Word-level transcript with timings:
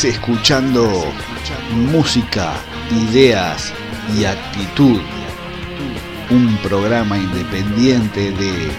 Estás 0.00 0.14
escuchando 0.14 0.88
música, 1.74 2.54
ideas 2.90 3.70
y 4.16 4.24
actitud. 4.24 4.98
Un 6.30 6.56
programa 6.62 7.18
independiente 7.18 8.30
de 8.30 8.70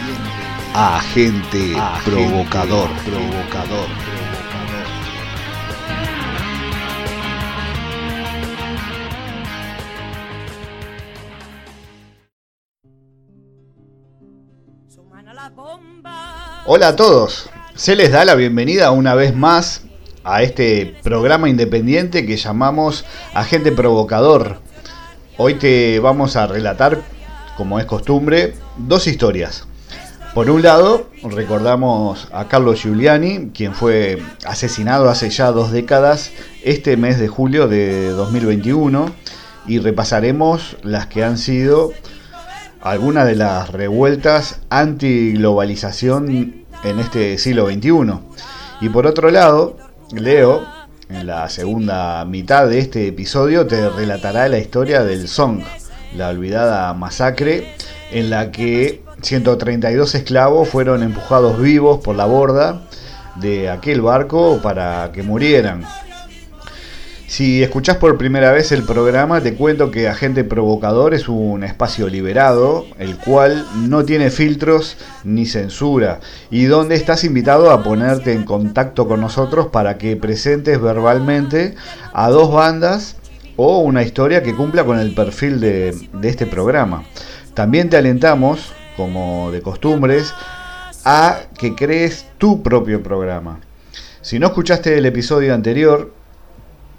Agente 0.73 1.75
Provocador. 2.05 2.89
Provocador. 3.05 3.87
Hola 16.65 16.87
a 16.87 16.95
todos. 16.95 17.47
Se 17.75 17.95
les 17.95 18.11
da 18.11 18.25
la 18.25 18.33
bienvenida 18.33 18.89
una 18.89 19.13
vez 19.13 19.35
más 19.35 19.83
a 20.23 20.43
este 20.43 20.95
programa 21.03 21.49
independiente 21.49 22.25
que 22.25 22.37
llamamos 22.37 23.05
Agente 23.33 23.71
Provocador. 23.71 24.59
Hoy 25.37 25.55
te 25.55 25.99
vamos 25.99 26.35
a 26.35 26.47
relatar, 26.47 27.01
como 27.57 27.79
es 27.79 27.85
costumbre, 27.85 28.53
dos 28.77 29.07
historias. 29.07 29.67
Por 30.33 30.49
un 30.49 30.61
lado, 30.61 31.09
recordamos 31.23 32.27
a 32.31 32.47
Carlos 32.47 32.81
Giuliani, 32.81 33.51
quien 33.53 33.73
fue 33.73 34.21
asesinado 34.45 35.09
hace 35.09 35.29
ya 35.29 35.51
dos 35.51 35.71
décadas, 35.71 36.31
este 36.63 36.95
mes 36.95 37.19
de 37.19 37.27
julio 37.27 37.67
de 37.67 38.09
2021, 38.11 39.11
y 39.67 39.79
repasaremos 39.79 40.77
las 40.83 41.07
que 41.07 41.23
han 41.23 41.37
sido 41.37 41.91
algunas 42.81 43.27
de 43.27 43.35
las 43.35 43.69
revueltas 43.71 44.61
anti-globalización 44.69 46.65
en 46.83 46.99
este 46.99 47.37
siglo 47.37 47.67
XXI. 47.67 48.19
Y 48.79 48.89
por 48.89 49.05
otro 49.05 49.29
lado, 49.29 49.77
Leo, 50.13 50.65
en 51.09 51.27
la 51.27 51.47
segunda 51.49 52.25
mitad 52.25 52.67
de 52.67 52.79
este 52.79 53.07
episodio, 53.07 53.67
te 53.67 53.89
relatará 53.89 54.47
la 54.49 54.57
historia 54.57 55.03
del 55.03 55.27
Song, 55.27 55.61
la 56.15 56.29
olvidada 56.29 56.93
masacre 56.93 57.75
en 58.11 58.29
la 58.29 58.51
que 58.51 59.03
132 59.21 60.15
esclavos 60.15 60.67
fueron 60.67 61.03
empujados 61.03 61.61
vivos 61.61 62.01
por 62.03 62.15
la 62.15 62.25
borda 62.25 62.87
de 63.35 63.69
aquel 63.69 64.01
barco 64.01 64.59
para 64.61 65.11
que 65.13 65.23
murieran. 65.23 65.85
Si 67.31 67.63
escuchás 67.63 67.95
por 67.95 68.17
primera 68.17 68.51
vez 68.51 68.73
el 68.73 68.83
programa, 68.83 69.39
te 69.39 69.53
cuento 69.53 69.89
que 69.89 70.09
Agente 70.09 70.43
Provocador 70.43 71.13
es 71.13 71.29
un 71.29 71.63
espacio 71.63 72.09
liberado, 72.09 72.85
el 72.99 73.15
cual 73.15 73.65
no 73.87 74.03
tiene 74.03 74.29
filtros 74.29 74.97
ni 75.23 75.45
censura, 75.45 76.19
y 76.49 76.65
donde 76.65 76.95
estás 76.95 77.23
invitado 77.23 77.71
a 77.71 77.83
ponerte 77.83 78.33
en 78.33 78.43
contacto 78.43 79.07
con 79.07 79.21
nosotros 79.21 79.67
para 79.67 79.97
que 79.97 80.17
presentes 80.17 80.81
verbalmente 80.81 81.75
a 82.11 82.29
dos 82.29 82.51
bandas 82.51 83.15
o 83.55 83.79
una 83.79 84.03
historia 84.03 84.43
que 84.43 84.53
cumpla 84.53 84.83
con 84.83 84.99
el 84.99 85.15
perfil 85.15 85.61
de, 85.61 85.95
de 86.11 86.27
este 86.27 86.45
programa. 86.45 87.05
También 87.53 87.89
te 87.89 87.95
alentamos, 87.95 88.73
como 88.97 89.51
de 89.53 89.61
costumbres, 89.61 90.33
a 91.05 91.39
que 91.57 91.75
crees 91.75 92.25
tu 92.37 92.61
propio 92.61 93.01
programa. 93.01 93.61
Si 94.19 94.37
no 94.37 94.47
escuchaste 94.47 94.97
el 94.97 95.05
episodio 95.05 95.53
anterior, 95.53 96.19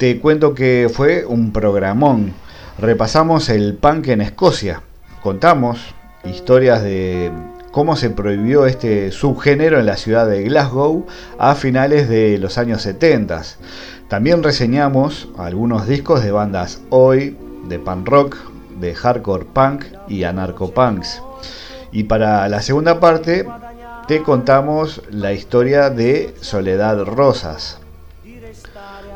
te 0.02 0.18
cuento 0.18 0.52
que 0.52 0.90
fue 0.92 1.24
un 1.24 1.52
programón. 1.52 2.32
Repasamos 2.76 3.48
el 3.48 3.74
punk 3.74 4.08
en 4.08 4.20
Escocia. 4.20 4.82
Contamos 5.22 5.94
historias 6.24 6.82
de 6.82 7.30
cómo 7.70 7.94
se 7.94 8.10
prohibió 8.10 8.66
este 8.66 9.12
subgénero 9.12 9.78
en 9.78 9.86
la 9.86 9.96
ciudad 9.96 10.26
de 10.26 10.42
Glasgow 10.42 11.06
a 11.38 11.54
finales 11.54 12.08
de 12.08 12.36
los 12.38 12.58
años 12.58 12.82
70. 12.82 13.42
También 14.08 14.42
reseñamos 14.42 15.28
algunos 15.38 15.86
discos 15.86 16.24
de 16.24 16.32
bandas 16.32 16.80
hoy, 16.90 17.36
de 17.68 17.78
punk 17.78 18.08
rock, 18.08 18.36
de 18.80 18.96
hardcore 18.96 19.44
punk 19.44 19.84
y 20.08 20.24
anarcopunks. 20.24 21.22
Y 21.92 22.02
para 22.02 22.48
la 22.48 22.60
segunda 22.60 22.98
parte 22.98 23.46
te 24.08 24.20
contamos 24.24 25.00
la 25.12 25.32
historia 25.32 25.90
de 25.90 26.34
Soledad 26.40 27.04
Rosas. 27.04 27.81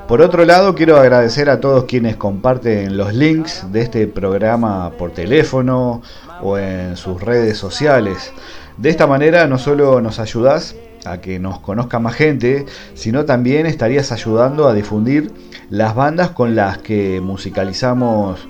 Por 0.09 0.23
otro 0.23 0.45
lado, 0.45 0.77
quiero 0.77 0.99
agradecer 0.99 1.51
a 1.51 1.59
todos 1.59 1.85
quienes 1.85 2.15
comparten 2.15 2.97
los 2.97 3.13
links 3.13 3.67
de 3.73 3.81
este 3.81 4.07
programa 4.07 4.93
por 4.97 5.11
teléfono 5.11 6.01
o 6.41 6.59
en 6.59 6.97
sus 6.97 7.21
redes 7.21 7.59
sociales. 7.59 8.33
De 8.77 8.89
esta 8.89 9.09
manera 9.09 9.49
no 9.49 9.59
solo 9.59 10.01
nos 10.01 10.21
ayudas 10.21 10.77
a 11.05 11.21
que 11.21 11.41
nos 11.41 11.59
conozca 11.59 11.99
más 11.99 12.15
gente, 12.15 12.67
sino 12.95 13.25
también 13.25 13.67
estarías 13.67 14.13
ayudando 14.13 14.69
a 14.69 14.75
difundir 14.75 15.33
las 15.71 15.97
bandas 15.97 16.31
con 16.31 16.55
las 16.55 16.79
que 16.79 17.21
musicalizamos 17.21 18.47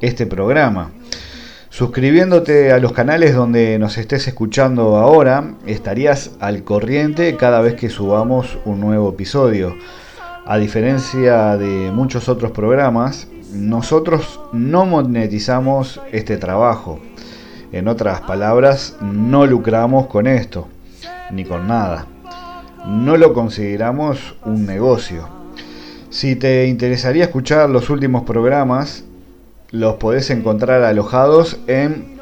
este 0.00 0.26
programa. 0.26 0.90
Suscribiéndote 1.68 2.72
a 2.72 2.80
los 2.80 2.92
canales 2.92 3.36
donde 3.36 3.78
nos 3.78 3.96
estés 3.96 4.26
escuchando 4.26 4.96
ahora, 4.96 5.54
estarías 5.66 6.32
al 6.40 6.64
corriente 6.64 7.36
cada 7.36 7.60
vez 7.60 7.74
que 7.74 7.90
subamos 7.90 8.58
un 8.64 8.80
nuevo 8.80 9.10
episodio. 9.10 9.76
A 10.46 10.58
diferencia 10.58 11.56
de 11.56 11.90
muchos 11.92 12.28
otros 12.28 12.50
programas, 12.50 13.28
nosotros 13.52 14.40
no 14.52 14.84
monetizamos 14.86 16.00
este 16.12 16.38
trabajo. 16.38 16.98
En 17.72 17.88
otras 17.88 18.20
palabras, 18.22 18.96
no 19.00 19.46
lucramos 19.46 20.06
con 20.06 20.26
esto, 20.26 20.66
ni 21.30 21.44
con 21.44 21.68
nada. 21.68 22.06
No 22.86 23.16
lo 23.16 23.32
consideramos 23.32 24.34
un 24.44 24.66
negocio. 24.66 25.28
Si 26.08 26.34
te 26.36 26.66
interesaría 26.66 27.24
escuchar 27.24 27.68
los 27.70 27.88
últimos 27.90 28.22
programas, 28.24 29.04
los 29.70 29.94
podés 29.96 30.30
encontrar 30.30 30.82
alojados 30.82 31.58
en 31.68 32.18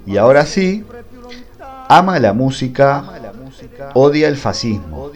Y 0.07 0.17
ahora 0.17 0.45
sí, 0.47 0.85
ama 1.89 2.19
la 2.19 2.33
música, 2.33 3.05
odia 3.95 4.29
el 4.29 4.37
fascismo. 4.37 5.11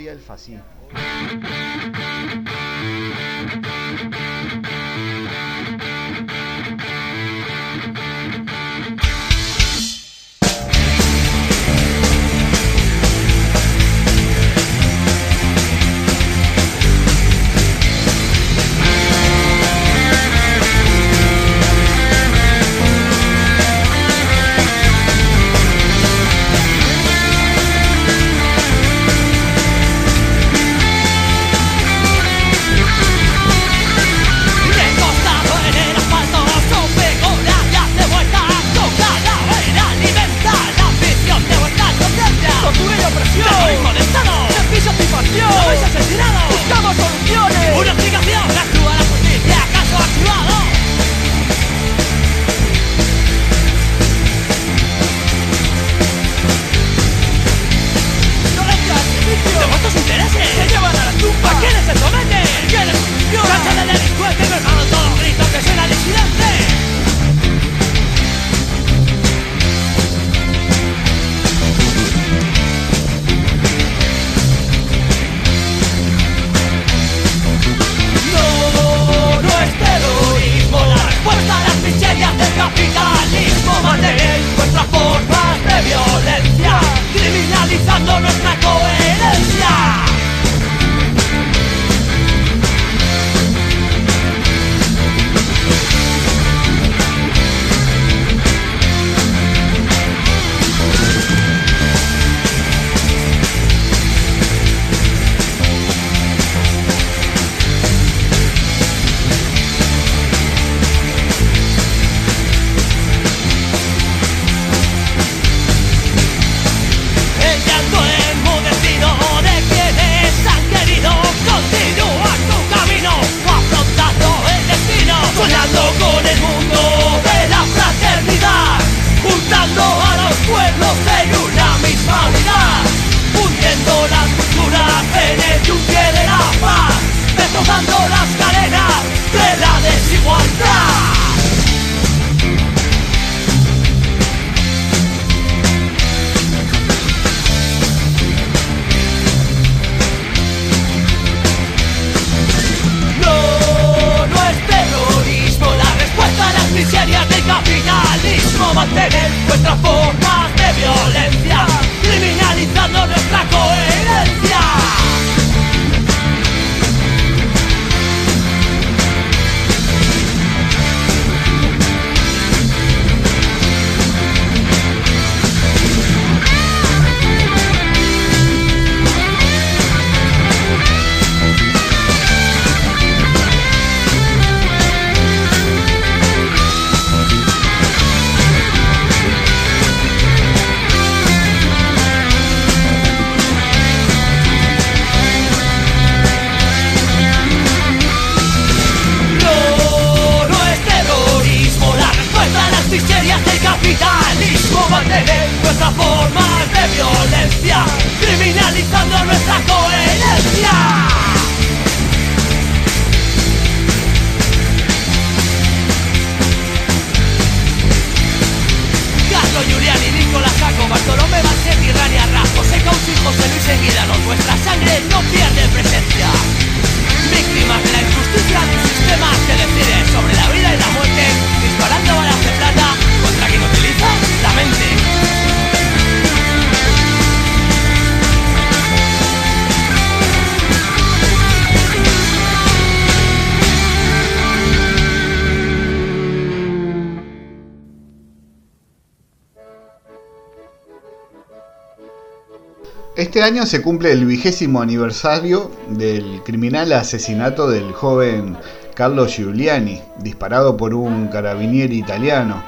Año 253.47 253.65
se 253.65 253.81
cumple 253.81 254.11
el 254.11 254.27
vigésimo 254.27 254.83
aniversario 254.83 255.71
del 255.89 256.43
criminal 256.45 256.93
asesinato 256.93 257.71
del 257.71 257.93
joven 257.93 258.57
Carlo 258.93 259.29
Giuliani, 259.29 260.03
disparado 260.19 260.77
por 260.77 260.95
un 260.95 261.29
carabinieri 261.29 261.97
italiano, 261.97 262.65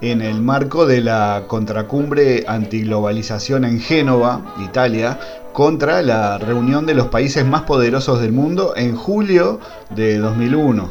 en 0.00 0.22
el 0.22 0.40
marco 0.40 0.86
de 0.86 1.02
la 1.02 1.44
contracumbre 1.48 2.44
antiglobalización 2.46 3.66
en 3.66 3.78
Génova, 3.78 4.54
Italia, 4.64 5.20
contra 5.52 6.00
la 6.00 6.38
reunión 6.38 6.86
de 6.86 6.94
los 6.94 7.08
países 7.08 7.44
más 7.44 7.64
poderosos 7.64 8.22
del 8.22 8.32
mundo 8.32 8.72
en 8.74 8.96
julio 8.96 9.60
de 9.90 10.16
2001. 10.16 10.88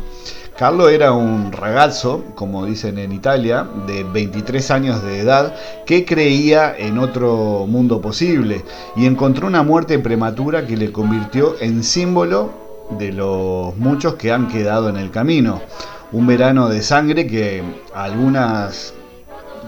Carlo 0.62 0.89
era 0.89 1.12
un 1.12 1.51
ragazzo, 1.51 2.24
como 2.36 2.68
dicen 2.68 3.00
en 3.00 3.12
Italia, 3.13 3.68
de 3.88 4.03
23 4.03 4.70
años 4.70 5.01
de 5.01 5.20
edad, 5.20 5.56
que 5.88 6.06
creía 6.06 6.77
en 6.77 7.00
otro 7.00 7.65
mundo 7.68 8.00
posible 8.00 8.63
y 8.96 9.08
encontró 9.08 9.48
una 9.48 9.63
muerte 9.63 9.98
prematura 9.98 10.68
que 10.68 10.77
le 10.77 10.91
convirtió 10.91 11.56
en 11.60 11.84
símbolo 11.84 12.51
de 13.00 13.12
los 13.12 13.75
muchos 13.75 14.13
que 14.18 14.32
han 14.32 14.50
quedado 14.50 14.88
en 14.89 14.98
el 14.98 15.10
camino. 15.10 15.63
Un 16.12 16.27
verano 16.27 16.70
de 16.70 16.84
sangre 16.84 17.25
que 17.25 17.63
algunas 17.96 18.94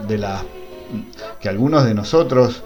de 0.06 0.18
las 0.18 0.42
que 1.40 1.48
algunos 1.48 1.84
de 1.84 1.94
nosotros 1.94 2.62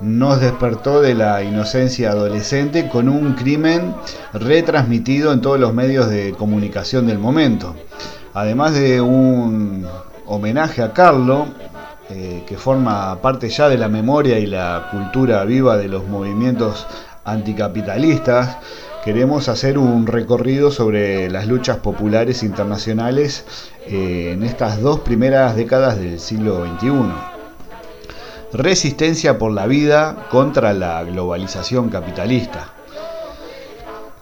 nos 0.00 0.40
despertó 0.40 1.00
de 1.00 1.14
la 1.14 1.42
inocencia 1.42 2.10
adolescente 2.10 2.88
con 2.88 3.08
un 3.08 3.34
crimen 3.34 3.94
retransmitido 4.32 5.32
en 5.32 5.40
todos 5.40 5.60
los 5.60 5.74
medios 5.74 6.08
de 6.08 6.32
comunicación 6.32 7.06
del 7.06 7.18
momento. 7.18 7.74
Además 8.32 8.74
de 8.74 9.00
un 9.00 9.86
homenaje 10.26 10.82
a 10.82 10.92
Carlo, 10.92 11.46
eh, 12.08 12.44
que 12.46 12.56
forma 12.56 13.20
parte 13.20 13.48
ya 13.48 13.68
de 13.68 13.78
la 13.78 13.88
memoria 13.88 14.38
y 14.38 14.46
la 14.46 14.88
cultura 14.90 15.44
viva 15.44 15.76
de 15.76 15.88
los 15.88 16.06
movimientos 16.06 16.86
anticapitalistas, 17.24 18.56
queremos 19.04 19.48
hacer 19.48 19.78
un 19.78 20.06
recorrido 20.06 20.70
sobre 20.70 21.30
las 21.30 21.46
luchas 21.46 21.78
populares 21.78 22.42
internacionales 22.42 23.44
eh, 23.86 24.32
en 24.34 24.42
estas 24.42 24.80
dos 24.80 25.00
primeras 25.00 25.56
décadas 25.56 25.98
del 25.98 26.18
siglo 26.18 26.64
XXI. 26.64 27.29
Resistencia 28.52 29.38
por 29.38 29.52
la 29.52 29.68
vida 29.68 30.26
contra 30.28 30.74
la 30.74 31.04
globalización 31.04 31.88
capitalista. 31.88 32.72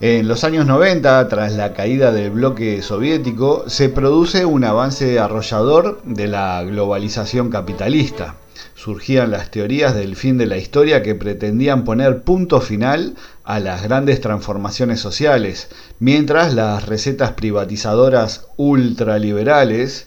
En 0.01 0.29
los 0.29 0.45
años 0.45 0.67
90, 0.67 1.27
tras 1.29 1.55
la 1.55 1.73
caída 1.73 2.13
del 2.13 2.33
bloque 2.33 2.83
soviético, 2.83 3.65
se 3.69 3.89
produce 3.89 4.45
un 4.45 4.65
avance 4.65 5.19
arrollador 5.19 6.03
de 6.05 6.29
la 6.29 6.63
globalización 6.63 7.49
capitalista. 7.49 8.35
Surgían 8.75 9.31
las 9.31 9.51
teorías 9.51 9.95
del 9.95 10.15
fin 10.15 10.37
de 10.37 10.47
la 10.47 10.59
historia 10.59 11.03
que 11.03 11.15
pretendían 11.15 11.85
poner 11.85 12.23
punto 12.23 12.61
final 12.61 13.15
a 13.45 13.61
las 13.61 13.83
grandes 13.83 14.21
transformaciones 14.21 15.01
sociales, 15.01 15.71
mientras 16.01 16.53
las 16.53 16.85
recetas 16.87 17.33
privatizadoras 17.33 18.47
ultraliberales 18.59 20.07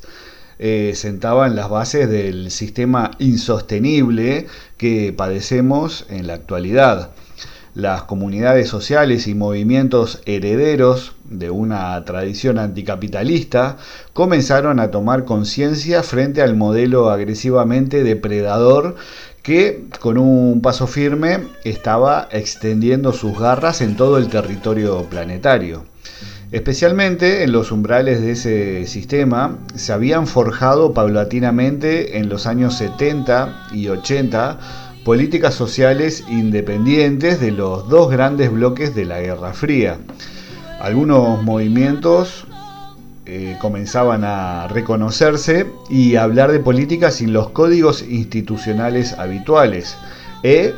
eh, 0.64 0.94
sentaban 0.94 1.56
las 1.56 1.72
bases 1.72 2.08
del 2.08 2.52
sistema 2.52 3.10
insostenible 3.18 4.46
que 4.78 5.12
padecemos 5.12 6.06
en 6.08 6.28
la 6.28 6.36
actualidad. 6.36 7.10
Las 7.74 8.04
comunidades 8.04 8.70
sociales 8.70 9.26
y 9.26 9.34
movimientos 9.34 10.22
herederos 10.28 11.16
de 11.24 11.50
una 11.50 12.06
tradición 12.06 12.60
anticapitalista 12.60 13.78
comenzaron 14.14 14.80
a 14.80 14.92
tomar 14.92 15.26
conciencia 15.26 16.04
frente 16.04 16.44
al 16.44 16.56
modelo 16.56 17.10
agresivamente 17.10 18.04
depredador 18.04 18.98
que 19.42 19.86
con 20.00 20.20
un 20.20 20.62
paso 20.62 20.86
firme 20.86 21.48
estaba 21.64 22.28
extendiendo 22.32 23.14
sus 23.14 23.40
garras 23.40 23.82
en 23.82 23.96
todo 23.96 24.20
el 24.20 24.28
territorio 24.28 25.06
planetario. 25.06 25.86
Especialmente 26.52 27.44
en 27.44 27.54
los 27.54 27.72
umbrales 27.72 28.20
de 28.22 28.32
ese 28.32 28.86
sistema 28.86 29.58
se 29.76 29.94
habían 29.94 30.28
forjado 30.28 30.94
paulatinamente 30.94 32.18
en 32.18 32.28
los 32.28 32.46
años 32.46 32.76
70 32.76 33.68
y 33.74 33.88
80 33.88 34.60
políticas 35.06 35.54
sociales 35.54 36.26
independientes 36.30 37.40
de 37.40 37.52
los 37.52 37.88
dos 37.88 38.12
grandes 38.12 38.52
bloques 38.52 38.94
de 38.94 39.06
la 39.06 39.22
Guerra 39.22 39.54
Fría. 39.54 39.98
Algunos 40.82 41.42
movimientos 41.42 42.46
eh, 43.26 43.56
comenzaban 43.62 44.26
a 44.26 44.68
reconocerse 44.68 45.68
y 45.90 46.18
hablar 46.18 46.52
de 46.52 46.60
política 46.60 47.12
sin 47.12 47.32
los 47.32 47.52
códigos 47.52 48.02
institucionales 48.02 49.14
habituales. 49.14 49.96
E 50.44 50.74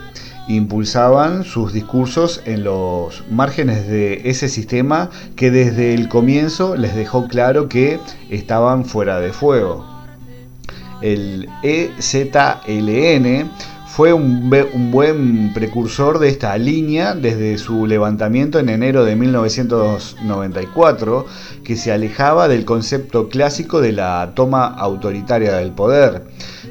impulsaban 0.47 1.43
sus 1.43 1.73
discursos 1.73 2.41
en 2.45 2.63
los 2.63 3.23
márgenes 3.29 3.87
de 3.87 4.29
ese 4.29 4.49
sistema 4.49 5.09
que 5.35 5.51
desde 5.51 5.93
el 5.93 6.09
comienzo 6.09 6.75
les 6.75 6.95
dejó 6.95 7.27
claro 7.27 7.69
que 7.69 7.99
estaban 8.29 8.85
fuera 8.85 9.19
de 9.19 9.31
fuego. 9.31 9.85
El 11.01 11.49
EZLN 11.63 13.49
fue 13.93 14.11
un, 14.11 14.49
buen 14.89 15.53
precursor 15.53 16.17
de 16.17 16.29
esta 16.29 16.57
línea 16.57 17.13
desde 17.13 17.59
su 17.59 17.85
levantamiento 17.85 18.57
en 18.57 18.69
enero 18.69 19.05
de 19.05 19.15
1994, 19.15 21.27
que 21.63 21.75
se 21.75 21.91
alejaba 21.91 22.47
del 22.47 22.65
concepto 22.65 23.29
clásico 23.29 23.81
de 23.81 23.91
la 23.91 24.31
toma 24.33 24.65
autoritaria 24.65 25.57
del 25.57 25.73
poder. 25.73 26.23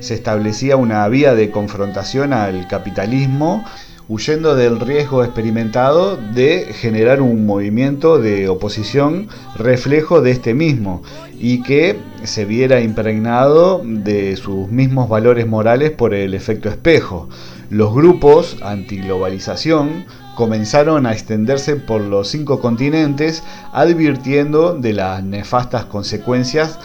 Se 0.02 0.14
establecía 0.14 0.76
una 0.76 1.06
vía 1.06 1.36
de 1.36 1.52
confrontación 1.52 2.32
al 2.32 2.66
capitalismo 2.66 3.64
huyendo 4.08 4.56
del 4.56 4.80
riesgo 4.80 5.22
experimentado 5.22 6.16
de 6.16 6.74
generar 6.74 7.22
un 7.22 7.46
movimiento 7.46 8.18
de 8.18 8.48
oposición 8.48 9.28
reflejo 9.54 10.20
de 10.20 10.32
este 10.32 10.54
mismo 10.54 11.04
y 11.38 11.62
que 11.62 12.00
se 12.24 12.44
viera 12.44 12.80
impregnado 12.80 13.80
de 13.84 14.36
sus 14.36 14.68
mismos 14.68 15.08
valores 15.08 15.46
morales 15.46 15.92
por 15.92 16.14
el 16.14 16.34
efecto 16.34 16.68
espejo. 16.68 17.28
Los 17.70 17.94
grupos 17.94 18.56
antiglobalización 18.60 20.04
comenzaron 20.34 21.06
a 21.06 21.12
extenderse 21.12 21.76
por 21.76 22.00
los 22.00 22.28
cinco 22.28 22.60
continentes 22.60 23.42
advirtiendo 23.72 24.74
de 24.74 24.92
las 24.92 25.22
nefastas 25.22 25.84
consecuencias 25.84 26.78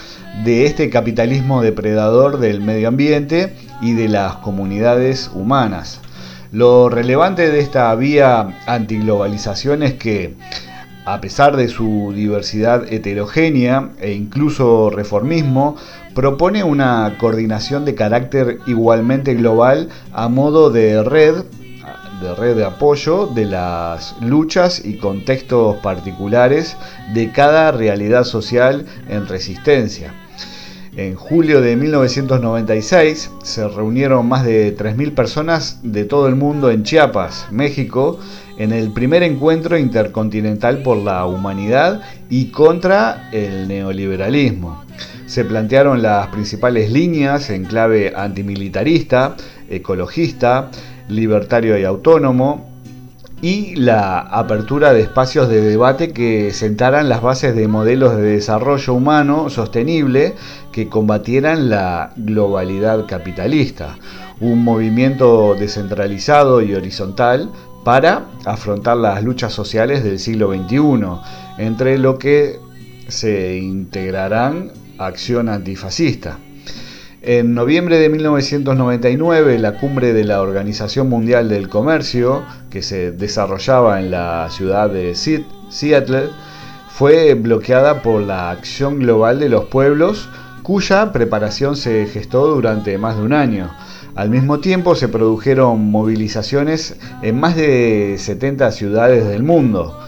de 0.44 0.66
este 0.66 0.90
capitalismo 0.90 1.62
depredador 1.62 2.40
del 2.40 2.62
medio 2.62 2.88
ambiente 2.90 3.56
y 3.82 3.94
de 3.94 4.10
las 4.10 4.36
comunidades 4.38 5.32
humanas. 5.34 6.02
Lo 6.52 6.90
relevante 6.90 7.52
de 7.52 7.60
esta 7.60 7.94
vía 7.96 8.58
antiglobalización 8.68 9.84
es 9.84 9.94
que, 9.96 10.36
a 11.06 11.20
pesar 11.20 11.58
de 11.58 11.68
su 11.68 12.14
diversidad 12.16 12.92
heterogénea 12.92 13.90
e 14.00 14.14
incluso 14.14 14.90
reformismo, 14.90 15.76
propone 16.16 16.64
una 16.64 17.16
coordinación 17.18 17.86
de 17.86 17.96
carácter 17.96 18.60
igualmente 18.66 19.34
global 19.36 19.90
a 20.14 20.30
modo 20.30 20.70
de 20.70 21.04
red 21.04 21.44
de 22.22 22.36
red 22.36 22.56
de 22.56 22.66
apoyo 22.66 23.28
de 23.28 23.46
las 23.46 24.16
luchas 24.22 24.84
y 24.84 24.98
contextos 24.98 25.78
particulares 25.78 26.76
de 27.14 27.32
cada 27.32 27.72
realidad 27.72 28.24
social 28.24 28.86
en 29.08 29.28
resistencia. 29.28 30.14
En 30.98 31.14
julio 31.14 31.62
de 31.62 31.76
1996 31.76 33.30
se 33.44 33.68
reunieron 33.68 34.28
más 34.28 34.44
de 34.44 34.76
3.000 34.76 35.14
personas 35.14 35.80
de 35.84 36.06
todo 36.06 36.28
el 36.28 36.36
mundo 36.36 36.72
en 36.72 36.82
Chiapas, 36.82 37.46
México, 37.52 38.20
en 38.58 38.72
el 38.72 38.92
primer 38.92 39.22
encuentro 39.22 39.78
intercontinental 39.78 40.82
por 40.82 40.98
la 40.98 41.28
humanidad 41.28 42.02
y 42.32 42.48
contra 42.48 43.30
el 43.32 43.68
neoliberalismo. 43.68 44.84
Se 45.28 45.46
plantearon 45.46 46.02
las 46.02 46.30
principales 46.30 46.92
líneas 46.92 47.52
en 47.52 47.66
clave 47.66 48.14
antimilitarista, 48.16 49.36
ecologista, 49.70 50.72
libertario 51.08 51.78
y 51.78 51.84
autónomo, 51.84 52.78
y 53.42 53.76
la 53.76 54.20
apertura 54.20 54.94
de 54.94 55.02
espacios 55.02 55.48
de 55.48 55.62
debate 55.62 56.12
que 56.12 56.52
sentaran 56.54 57.08
las 57.08 57.22
bases 57.22 57.56
de 57.56 57.68
modelos 57.68 58.18
de 58.18 58.24
desarrollo 58.24 58.94
humano 58.94 59.50
sostenible 59.50 60.34
que 60.72 60.90
combatieran 60.90 61.70
la 61.70 62.14
globalidad 62.16 63.06
capitalista, 63.06 63.98
un 64.40 64.64
movimiento 64.64 65.56
descentralizado 65.56 66.62
y 66.62 66.74
horizontal 66.74 67.52
para 67.84 68.26
afrontar 68.46 68.98
las 68.98 69.24
luchas 69.24 69.54
sociales 69.54 70.04
del 70.04 70.20
siglo 70.20 70.52
XXI, 70.52 71.60
entre 71.60 71.98
lo 71.98 72.18
que 72.18 72.60
se 73.08 73.58
integrarán 73.58 74.72
acción 74.98 75.48
antifascista. 75.48 76.40
En 77.30 77.56
noviembre 77.56 78.00
de 78.00 78.08
1999, 78.08 79.60
la 79.60 79.74
cumbre 79.74 80.14
de 80.14 80.24
la 80.24 80.42
Organización 80.42 81.10
Mundial 81.10 81.50
del 81.50 81.68
Comercio, 81.68 82.46
que 82.70 82.82
se 82.82 83.12
desarrollaba 83.12 84.00
en 84.00 84.12
la 84.12 84.48
ciudad 84.50 84.90
de 84.90 85.14
Seattle, 85.14 86.30
fue 86.88 87.34
bloqueada 87.34 88.02
por 88.02 88.22
la 88.22 88.50
Acción 88.50 89.00
Global 89.00 89.42
de 89.42 89.50
los 89.50 89.66
Pueblos, 89.66 90.30
cuya 90.64 91.12
preparación 91.12 91.76
se 91.76 92.06
gestó 92.06 92.48
durante 92.48 92.98
más 92.98 93.18
de 93.18 93.24
un 93.24 93.34
año. 93.34 93.76
Al 94.16 94.30
mismo 94.30 94.62
tiempo 94.62 94.96
se 94.96 95.10
produjeron 95.10 95.92
movilizaciones 95.92 96.96
en 97.24 97.38
más 97.42 97.58
de 97.58 98.16
70 98.20 98.72
ciudades 98.72 99.28
del 99.28 99.44
mundo. 99.44 100.00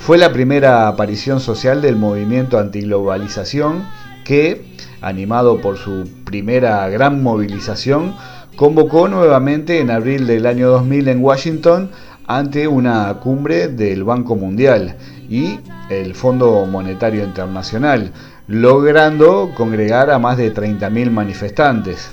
Fue 0.00 0.18
la 0.18 0.32
primera 0.32 0.88
aparición 0.88 1.38
social 1.38 1.80
del 1.80 1.94
movimiento 1.94 2.58
antiglobalización 2.58 3.84
que 4.24 4.74
animado 5.04 5.60
por 5.60 5.76
su 5.76 6.08
primera 6.24 6.88
gran 6.88 7.22
movilización, 7.22 8.14
convocó 8.56 9.08
nuevamente 9.08 9.80
en 9.80 9.90
abril 9.90 10.26
del 10.26 10.46
año 10.46 10.70
2000 10.70 11.08
en 11.08 11.22
Washington 11.22 11.90
ante 12.26 12.66
una 12.66 13.12
cumbre 13.14 13.68
del 13.68 14.02
Banco 14.02 14.34
Mundial 14.34 14.96
y 15.28 15.58
el 15.90 16.14
Fondo 16.14 16.64
Monetario 16.64 17.22
Internacional, 17.22 18.12
logrando 18.46 19.50
congregar 19.54 20.10
a 20.10 20.18
más 20.18 20.38
de 20.38 20.54
30.000 20.54 21.10
manifestantes. 21.10 22.12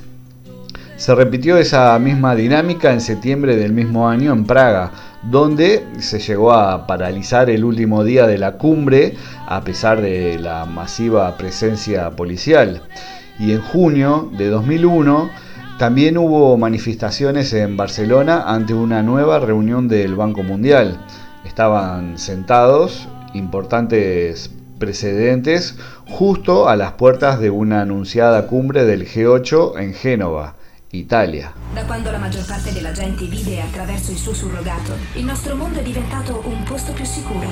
Se 0.97 1.15
repitió 1.15 1.57
esa 1.57 1.97
misma 1.97 2.35
dinámica 2.35 2.91
en 2.91 3.01
septiembre 3.01 3.55
del 3.55 3.71
mismo 3.71 4.09
año 4.09 4.33
en 4.33 4.45
Praga, 4.45 4.91
donde 5.23 5.85
se 5.99 6.19
llegó 6.19 6.51
a 6.51 6.87
paralizar 6.87 7.49
el 7.49 7.63
último 7.63 8.03
día 8.03 8.27
de 8.27 8.37
la 8.37 8.53
cumbre 8.53 9.15
a 9.47 9.61
pesar 9.61 10.01
de 10.01 10.39
la 10.39 10.65
masiva 10.65 11.37
presencia 11.37 12.11
policial. 12.11 12.81
Y 13.39 13.51
en 13.51 13.61
junio 13.61 14.29
de 14.37 14.49
2001 14.49 15.29
también 15.77 16.17
hubo 16.17 16.57
manifestaciones 16.57 17.53
en 17.53 17.75
Barcelona 17.77 18.43
ante 18.47 18.73
una 18.73 19.01
nueva 19.01 19.39
reunión 19.39 19.87
del 19.87 20.15
Banco 20.15 20.43
Mundial. 20.43 20.99
Estaban 21.43 22.17
sentados 22.17 23.07
importantes 23.33 24.51
precedentes 24.77 25.77
justo 26.07 26.67
a 26.67 26.75
las 26.75 26.93
puertas 26.93 27.39
de 27.39 27.49
una 27.49 27.81
anunciada 27.81 28.47
cumbre 28.47 28.83
del 28.85 29.07
G8 29.07 29.79
en 29.79 29.93
Génova. 29.93 30.55
Italia. 30.97 31.53
Da 31.73 31.85
quando 31.85 32.11
la 32.11 32.17
maggior 32.17 32.45
parte 32.45 32.73
della 32.73 32.91
gente 32.91 33.25
vive 33.25 33.61
attraverso 33.61 34.11
il 34.11 34.17
suo 34.17 34.33
surrogato, 34.33 34.95
il 35.13 35.23
nostro 35.23 35.55
mondo 35.55 35.79
è 35.79 35.83
diventato 35.83 36.41
un 36.45 36.63
posto 36.63 36.91
più 36.91 37.05
sicuro. 37.05 37.47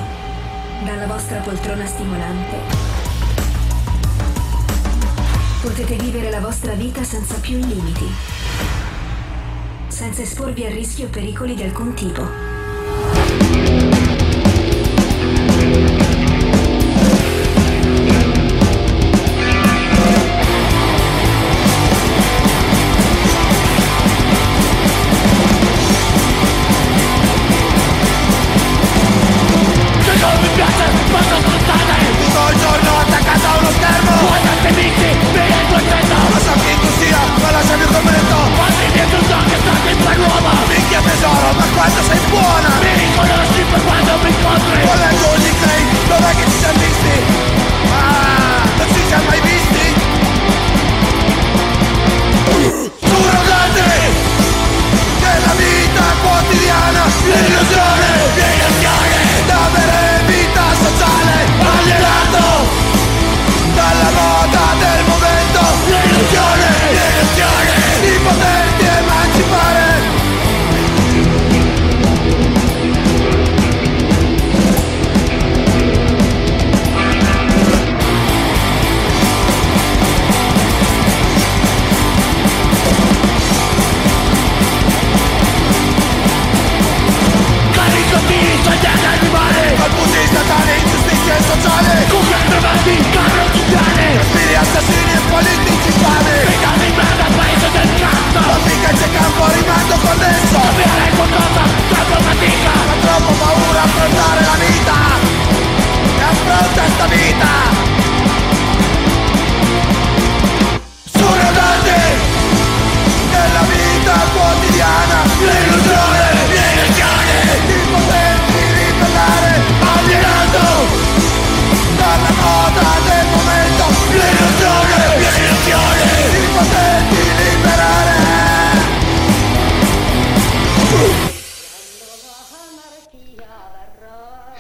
Dalla 0.84 1.08
vostra 1.08 1.40
poltrona 1.40 1.86
stimolante. 1.86 2.58
Potete 5.62 5.96
vivere 5.96 6.30
la 6.30 6.40
vostra 6.40 6.74
vita 6.74 7.04
senza 7.04 7.36
più 7.40 7.58
limiti. 7.58 8.06
Senza 9.88 10.22
esporvi 10.22 10.66
a 10.66 10.70
rischio 10.70 11.08
o 11.08 11.10
pericoli 11.10 11.56
di 11.56 11.64
alcun 11.64 11.94
tipo. 11.94 12.59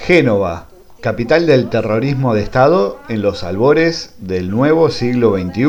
Génova, 0.10 0.66
capital 1.02 1.46
del 1.46 1.70
terrorismo 1.70 2.34
de 2.34 2.42
Estado 2.42 2.98
en 3.10 3.22
los 3.22 3.44
albores 3.44 4.16
del 4.18 4.50
nuevo 4.50 4.90
siglo 4.90 5.38
XXI. 5.38 5.68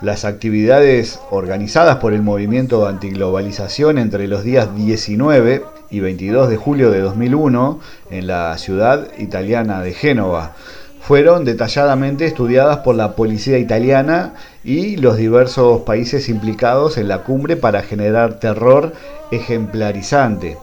Las 0.00 0.24
actividades 0.24 1.20
organizadas 1.30 1.98
por 1.98 2.14
el 2.14 2.22
movimiento 2.22 2.84
antiglobalización 2.84 3.98
entre 3.98 4.26
los 4.26 4.42
días 4.42 4.74
19 4.74 5.62
y 5.88 6.00
22 6.00 6.48
de 6.48 6.56
julio 6.56 6.90
de 6.90 6.98
2001 6.98 7.78
en 8.10 8.26
la 8.26 8.58
ciudad 8.58 9.06
italiana 9.18 9.82
de 9.82 9.92
Génova 9.92 10.56
fueron 11.00 11.44
detalladamente 11.44 12.26
estudiadas 12.26 12.78
por 12.78 12.96
la 12.96 13.14
policía 13.14 13.58
italiana 13.58 14.34
y 14.64 14.96
los 14.96 15.16
diversos 15.16 15.82
países 15.82 16.28
implicados 16.28 16.98
en 16.98 17.06
la 17.06 17.18
cumbre 17.18 17.56
para 17.56 17.82
generar 17.82 18.40
terror 18.40 18.94
ejemplarizante. 19.30 20.58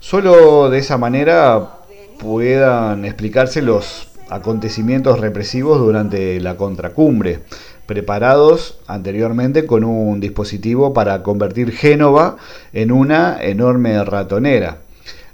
Solo 0.00 0.68
de 0.68 0.78
esa 0.78 0.98
manera 0.98 1.78
puedan 2.22 3.04
explicarse 3.04 3.62
los 3.62 4.06
acontecimientos 4.30 5.18
represivos 5.18 5.80
durante 5.80 6.40
la 6.40 6.56
contracumbre, 6.56 7.40
preparados 7.86 8.78
anteriormente 8.86 9.66
con 9.66 9.82
un 9.82 10.20
dispositivo 10.20 10.94
para 10.94 11.24
convertir 11.24 11.72
Génova 11.72 12.36
en 12.72 12.92
una 12.92 13.42
enorme 13.42 14.02
ratonera. 14.04 14.78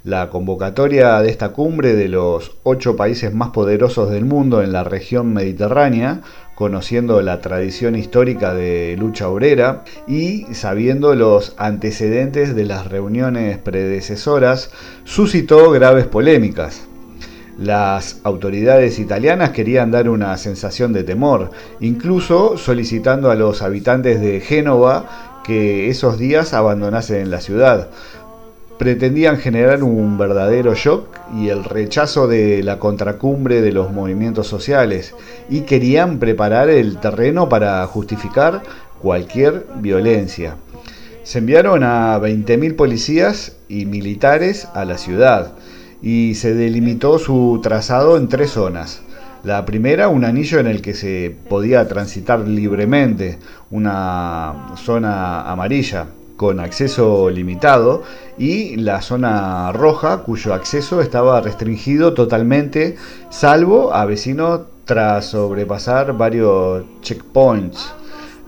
La 0.03 0.29
convocatoria 0.31 1.21
de 1.21 1.29
esta 1.29 1.49
cumbre 1.49 1.93
de 1.93 2.07
los 2.07 2.57
ocho 2.63 2.95
países 2.95 3.35
más 3.35 3.49
poderosos 3.49 4.09
del 4.09 4.25
mundo 4.25 4.63
en 4.63 4.71
la 4.71 4.83
región 4.83 5.31
mediterránea, 5.31 6.21
conociendo 6.59 7.21
la 7.21 7.39
tradición 7.39 7.95
histórica 7.95 8.53
de 8.53 8.97
lucha 8.99 9.29
obrera 9.29 9.85
y 10.07 10.43
sabiendo 10.51 11.15
los 11.15 11.55
antecedentes 11.57 12.53
de 12.53 12.65
las 12.65 12.87
reuniones 12.87 13.57
predecesoras, 13.59 14.69
suscitó 15.05 15.71
graves 15.71 16.05
polémicas. 16.05 16.81
Las 17.57 18.19
autoridades 18.25 18.99
italianas 18.99 19.51
querían 19.51 19.89
dar 19.89 20.09
una 20.09 20.35
sensación 20.35 20.91
de 20.91 21.05
temor, 21.05 21.51
incluso 21.79 22.57
solicitando 22.57 23.31
a 23.31 23.35
los 23.35 23.61
habitantes 23.61 24.19
de 24.19 24.41
Génova 24.41 25.39
que 25.45 25.89
esos 25.89 26.19
días 26.19 26.53
abandonasen 26.53 27.31
la 27.31 27.39
ciudad, 27.39 27.87
pretendían 28.79 29.37
generar 29.37 29.83
un 29.83 30.17
verdadero 30.17 30.73
shock 30.73 31.09
y 31.37 31.49
el 31.49 31.65
rechazo 31.65 32.29
de 32.29 32.63
la 32.63 32.79
contracumbre 32.79 33.61
de 33.61 33.73
los 33.73 33.91
movimientos 33.91 34.47
sociales 34.47 35.13
y 35.49 35.61
querían 35.61 36.17
preparar 36.17 36.69
el 36.69 36.97
terreno 36.97 37.49
para 37.49 37.85
justificar 37.87 38.63
cualquier 39.01 39.67
violencia. 39.81 40.55
Se 41.23 41.39
enviaron 41.39 41.83
a 41.83 42.17
20.000 42.19 42.77
policías 42.77 43.57
y 43.67 43.85
militares 43.85 44.69
a 44.73 44.85
la 44.85 44.97
ciudad 44.97 45.55
y 46.01 46.35
se 46.35 46.53
delimitó 46.53 47.19
su 47.19 47.59
trazado 47.61 48.15
en 48.15 48.29
tres 48.29 48.51
zonas. 48.51 49.01
La 49.43 49.65
primera, 49.65 50.07
un 50.07 50.23
anillo 50.23 50.57
en 50.57 50.67
el 50.67 50.81
que 50.81 50.93
se 50.93 51.35
podía 51.49 51.85
transitar 51.89 52.47
libremente, 52.47 53.39
una 53.71 54.73
zona 54.77 55.51
amarilla 55.51 56.07
con 56.39 56.61
acceso 56.61 57.29
limitado 57.29 58.01
y 58.37 58.77
la 58.77 59.01
zona 59.01 59.73
roja 59.73 60.19
cuyo 60.19 60.53
acceso 60.53 61.01
estaba 61.01 61.41
restringido 61.41 62.13
totalmente 62.13 62.95
salvo 63.29 63.93
a 63.93 64.05
vecinos 64.05 64.61
tras 64.85 65.25
sobrepasar 65.25 66.13
varios 66.13 66.85
checkpoints, 67.01 67.93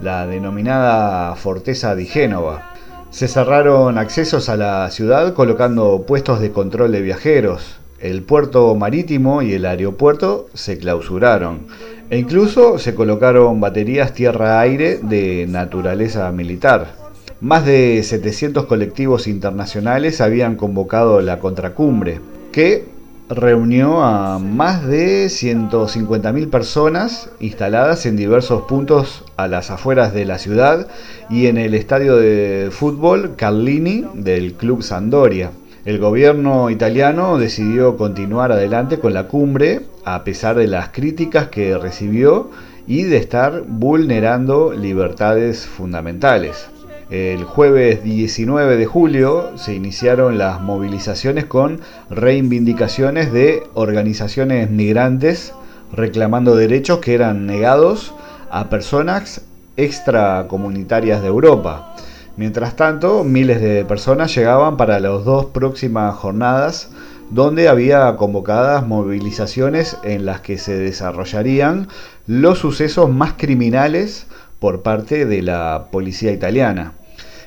la 0.02 0.26
denominada 0.26 1.36
Forteza 1.36 1.94
de 1.94 2.06
Génova. 2.06 2.72
Se 3.10 3.28
cerraron 3.28 3.98
accesos 3.98 4.48
a 4.48 4.56
la 4.56 4.90
ciudad 4.90 5.34
colocando 5.34 6.06
puestos 6.08 6.40
de 6.40 6.54
control 6.54 6.94
de 6.94 7.02
viajeros. 7.02 7.76
El 8.00 8.24
puerto 8.24 8.74
marítimo 8.74 9.42
y 9.42 9.52
el 9.52 9.66
aeropuerto 9.66 10.48
se 10.54 10.78
clausuraron 10.78 11.68
e 12.10 12.18
incluso 12.18 12.80
se 12.80 12.96
colocaron 12.96 13.60
baterías 13.60 14.14
tierra-aire 14.14 15.00
de 15.04 15.46
naturaleza 15.50 16.32
militar. 16.32 17.01
Más 17.42 17.66
de 17.66 18.04
700 18.04 18.68
colectivos 18.68 19.26
internacionales 19.26 20.22
habían 20.22 20.56
convocado 20.56 21.22
la 21.22 21.40
contracumbre, 21.40 22.20
que 22.52 22.86
reunió 23.30 24.04
a 24.04 24.38
más 24.38 24.86
de 24.86 25.26
150.000 25.26 26.52
personas 26.52 27.32
instaladas 27.40 28.06
en 28.06 28.16
diversos 28.16 28.62
puntos 28.64 29.26
a 29.38 29.48
las 29.48 29.72
afueras 29.72 30.14
de 30.14 30.26
la 30.26 30.38
ciudad 30.38 30.88
y 31.32 31.48
en 31.48 31.58
el 31.58 31.74
estadio 31.74 32.16
de 32.16 32.70
fútbol 32.70 33.36
Carlini 33.38 34.06
del 34.14 34.54
Club 34.54 34.84
Sandoria. 34.84 35.50
El 35.84 35.98
gobierno 35.98 36.70
italiano 36.70 37.40
decidió 37.40 37.98
continuar 37.98 38.52
adelante 38.52 39.00
con 39.00 39.16
la 39.16 39.28
cumbre 39.28 39.88
a 40.06 40.24
pesar 40.24 40.58
de 40.58 40.68
las 40.68 40.90
críticas 40.90 41.48
que 41.48 41.76
recibió 41.76 42.52
y 42.86 43.02
de 43.02 43.18
estar 43.18 43.64
vulnerando 43.68 44.74
libertades 44.74 45.66
fundamentales. 45.66 46.68
El 47.12 47.44
jueves 47.44 48.06
19 48.06 48.78
de 48.78 48.86
julio 48.86 49.58
se 49.58 49.74
iniciaron 49.74 50.38
las 50.38 50.62
movilizaciones 50.62 51.44
con 51.44 51.82
reivindicaciones 52.10 53.34
de 53.34 53.64
organizaciones 53.74 54.70
migrantes 54.70 55.54
reclamando 55.92 56.56
derechos 56.56 57.00
que 57.00 57.14
eran 57.14 57.46
negados 57.46 58.14
a 58.50 58.70
personas 58.70 59.42
extracomunitarias 59.76 61.22
de 61.22 61.28
Europa. 61.28 61.96
Mientras 62.38 62.78
tanto, 62.78 63.26
miles 63.26 63.60
de 63.60 63.84
personas 63.84 64.34
llegaban 64.34 64.78
para 64.78 65.02
las 65.02 65.26
dos 65.26 65.48
próximas 65.48 66.16
jornadas 66.16 66.92
donde 67.30 67.68
había 67.68 68.16
convocadas 68.16 68.88
movilizaciones 68.88 69.98
en 70.06 70.26
las 70.26 70.40
que 70.40 70.58
se 70.58 70.78
desarrollarían 70.78 71.90
los 72.26 72.60
sucesos 72.60 73.10
más 73.10 73.34
criminales 73.34 74.28
por 74.60 74.82
parte 74.82 75.26
de 75.26 75.42
la 75.42 75.88
policía 75.92 76.32
italiana. 76.32 76.94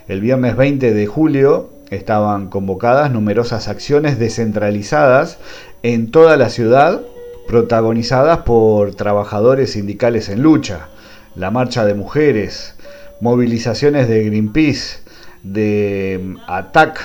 El 0.06 0.20
viernes 0.20 0.54
20 0.54 0.92
de 0.92 1.06
julio 1.06 1.70
estaban 1.88 2.48
convocadas 2.48 3.10
numerosas 3.10 3.68
acciones 3.68 4.18
descentralizadas 4.18 5.38
en 5.82 6.10
toda 6.10 6.36
la 6.36 6.50
ciudad, 6.50 7.00
protagonizadas 7.48 8.38
por 8.40 8.94
trabajadores 8.94 9.72
sindicales 9.72 10.28
en 10.28 10.42
lucha, 10.42 10.88
la 11.34 11.50
marcha 11.50 11.86
de 11.86 11.94
mujeres, 11.94 12.74
movilizaciones 13.20 14.06
de 14.06 14.24
Greenpeace, 14.24 14.98
de 15.42 16.36
ATAC 16.48 17.00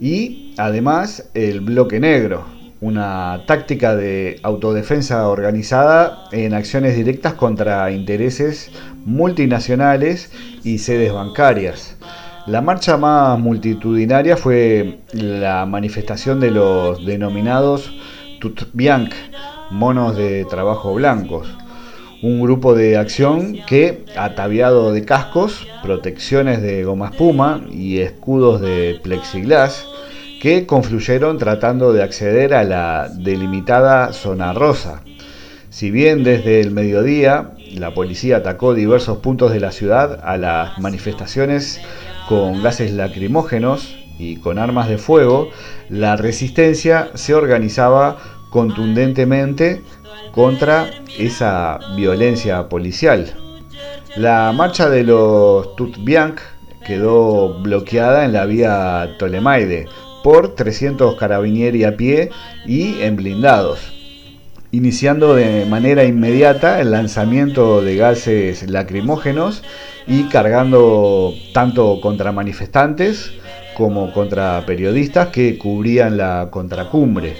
y 0.00 0.54
además 0.56 1.30
el 1.34 1.62
bloque 1.62 1.98
negro, 1.98 2.44
una 2.84 3.44
táctica 3.46 3.96
de 3.96 4.38
autodefensa 4.42 5.26
organizada 5.28 6.24
en 6.32 6.52
acciones 6.52 6.94
directas 6.94 7.32
contra 7.32 7.90
intereses 7.90 8.70
multinacionales 9.06 10.30
y 10.64 10.76
sedes 10.76 11.10
bancarias. 11.10 11.96
La 12.46 12.60
marcha 12.60 12.98
más 12.98 13.38
multitudinaria 13.38 14.36
fue 14.36 14.98
la 15.14 15.64
manifestación 15.64 16.40
de 16.40 16.50
los 16.50 17.06
denominados 17.06 17.90
Tutbianc, 18.38 19.14
monos 19.70 20.14
de 20.14 20.44
trabajo 20.44 20.92
blancos, 20.92 21.48
un 22.22 22.42
grupo 22.42 22.74
de 22.74 22.98
acción 22.98 23.56
que, 23.66 24.04
ataviado 24.14 24.92
de 24.92 25.06
cascos, 25.06 25.66
protecciones 25.82 26.60
de 26.60 26.84
goma 26.84 27.06
espuma 27.06 27.64
y 27.72 28.00
escudos 28.00 28.60
de 28.60 29.00
plexiglas, 29.02 29.86
que 30.44 30.66
confluyeron 30.66 31.38
tratando 31.38 31.94
de 31.94 32.02
acceder 32.02 32.52
a 32.52 32.64
la 32.64 33.08
delimitada 33.08 34.12
zona 34.12 34.52
rosa. 34.52 35.00
Si 35.70 35.90
bien 35.90 36.22
desde 36.22 36.60
el 36.60 36.70
mediodía 36.70 37.52
la 37.72 37.94
policía 37.94 38.36
atacó 38.36 38.74
diversos 38.74 39.20
puntos 39.20 39.52
de 39.52 39.60
la 39.60 39.72
ciudad 39.72 40.20
a 40.22 40.36
las 40.36 40.78
manifestaciones 40.78 41.80
con 42.28 42.62
gases 42.62 42.92
lacrimógenos 42.92 43.96
y 44.18 44.36
con 44.36 44.58
armas 44.58 44.90
de 44.90 44.98
fuego, 44.98 45.48
la 45.88 46.16
resistencia 46.16 47.08
se 47.14 47.32
organizaba 47.32 48.18
contundentemente 48.50 49.80
contra 50.32 50.90
esa 51.18 51.78
violencia 51.96 52.68
policial. 52.68 53.32
La 54.14 54.52
marcha 54.52 54.90
de 54.90 55.04
los 55.04 55.74
Tutbianc 55.74 56.38
quedó 56.86 57.62
bloqueada 57.62 58.26
en 58.26 58.34
la 58.34 58.44
vía 58.44 59.16
Tolemaide, 59.18 59.88
por 60.24 60.54
300 60.54 61.16
carabinieri 61.16 61.84
a 61.84 61.98
pie 61.98 62.30
y 62.64 63.02
en 63.02 63.14
blindados, 63.16 63.92
iniciando 64.70 65.34
de 65.34 65.66
manera 65.66 66.04
inmediata 66.04 66.80
el 66.80 66.92
lanzamiento 66.92 67.82
de 67.82 67.96
gases 67.96 68.68
lacrimógenos 68.70 69.62
y 70.06 70.24
cargando 70.24 71.34
tanto 71.52 72.00
contra 72.00 72.32
manifestantes 72.32 73.32
como 73.76 74.14
contra 74.14 74.64
periodistas 74.64 75.28
que 75.28 75.58
cubrían 75.58 76.16
la 76.16 76.48
contracumbre. 76.50 77.36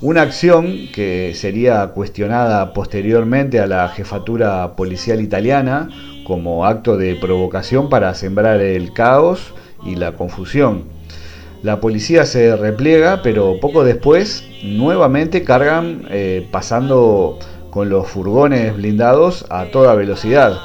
Una 0.00 0.22
acción 0.22 0.88
que 0.92 1.34
sería 1.36 1.86
cuestionada 1.94 2.72
posteriormente 2.72 3.60
a 3.60 3.68
la 3.68 3.88
jefatura 3.90 4.74
policial 4.74 5.20
italiana 5.20 5.88
como 6.26 6.66
acto 6.66 6.96
de 6.96 7.14
provocación 7.14 7.88
para 7.88 8.12
sembrar 8.14 8.60
el 8.60 8.92
caos 8.92 9.54
y 9.86 9.94
la 9.94 10.16
confusión. 10.16 10.93
La 11.64 11.80
policía 11.80 12.26
se 12.26 12.54
repliega, 12.56 13.22
pero 13.22 13.58
poco 13.58 13.84
después 13.84 14.44
nuevamente 14.62 15.44
cargan 15.44 16.02
eh, 16.10 16.46
pasando 16.50 17.38
con 17.70 17.88
los 17.88 18.06
furgones 18.06 18.76
blindados 18.76 19.46
a 19.48 19.64
toda 19.72 19.94
velocidad. 19.94 20.58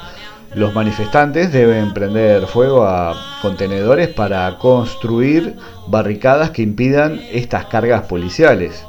Los 0.54 0.74
manifestantes 0.74 1.54
deben 1.54 1.94
prender 1.94 2.46
fuego 2.46 2.84
a 2.84 3.14
contenedores 3.40 4.08
para 4.08 4.58
construir 4.58 5.56
barricadas 5.88 6.50
que 6.50 6.60
impidan 6.60 7.18
estas 7.32 7.64
cargas 7.64 8.02
policiales. 8.02 8.84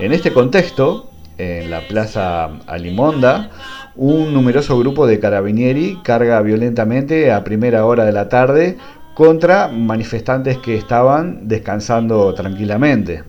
En 0.00 0.12
este 0.12 0.32
contexto, 0.32 1.10
en 1.38 1.70
la 1.70 1.86
plaza 1.86 2.46
Alimonda, 2.66 3.50
un 3.94 4.34
numeroso 4.34 4.76
grupo 4.78 5.06
de 5.06 5.20
carabinieri 5.20 6.00
carga 6.02 6.40
violentamente 6.42 7.30
a 7.30 7.44
primera 7.44 7.86
hora 7.86 8.04
de 8.04 8.12
la 8.12 8.28
tarde 8.28 8.78
contra 9.16 9.68
manifestantes 9.68 10.58
que 10.58 10.76
estaban 10.76 11.48
descansando 11.48 12.34
tranquilamente. 12.34 13.24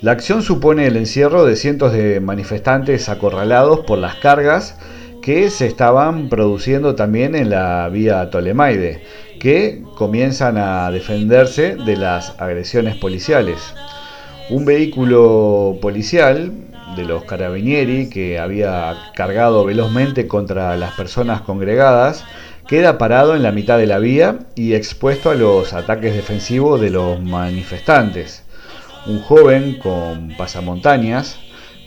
La 0.00 0.10
acción 0.10 0.42
supone 0.42 0.88
el 0.88 0.96
encierro 0.96 1.44
de 1.44 1.54
cientos 1.54 1.92
de 1.92 2.18
manifestantes 2.18 3.08
acorralados 3.08 3.84
por 3.86 3.98
las 3.98 4.16
cargas 4.16 4.76
que 5.22 5.48
se 5.50 5.68
estaban 5.68 6.28
produciendo 6.28 6.96
también 6.96 7.36
en 7.36 7.50
la 7.50 7.88
vía 7.88 8.30
Tolemaide, 8.30 9.04
que 9.38 9.84
comienzan 9.94 10.56
a 10.58 10.90
defenderse 10.90 11.76
de 11.76 11.96
las 11.96 12.34
agresiones 12.40 12.96
policiales. 12.96 13.60
Un 14.50 14.64
vehículo 14.64 15.78
policial 15.80 16.50
de 16.96 17.04
los 17.04 17.22
carabinieri 17.22 18.10
que 18.10 18.40
había 18.40 18.96
cargado 19.14 19.64
velozmente 19.64 20.26
contra 20.26 20.76
las 20.76 20.94
personas 20.94 21.42
congregadas 21.42 22.24
queda 22.66 22.98
parado 22.98 23.34
en 23.34 23.42
la 23.42 23.52
mitad 23.52 23.78
de 23.78 23.86
la 23.86 23.98
vía 23.98 24.40
y 24.54 24.74
expuesto 24.74 25.30
a 25.30 25.34
los 25.34 25.72
ataques 25.72 26.14
defensivos 26.14 26.80
de 26.80 26.90
los 26.90 27.20
manifestantes. 27.20 28.44
Un 29.06 29.20
joven 29.20 29.78
con 29.78 30.34
pasamontañas, 30.36 31.38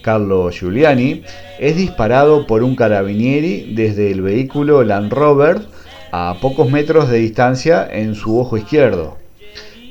Carlo 0.02 0.50
Giuliani, 0.52 1.24
es 1.60 1.78
disparado 1.78 2.46
por 2.46 2.62
un 2.62 2.76
carabinieri 2.76 3.74
desde 3.74 4.12
el 4.12 4.22
vehículo 4.22 4.84
Land 4.84 5.12
Rover 5.14 5.62
a 6.12 6.38
pocos 6.42 6.70
metros 6.70 7.10
de 7.10 7.18
distancia 7.18 7.88
en 7.92 8.16
su 8.16 8.40
ojo 8.40 8.58
izquierdo. 8.58 9.18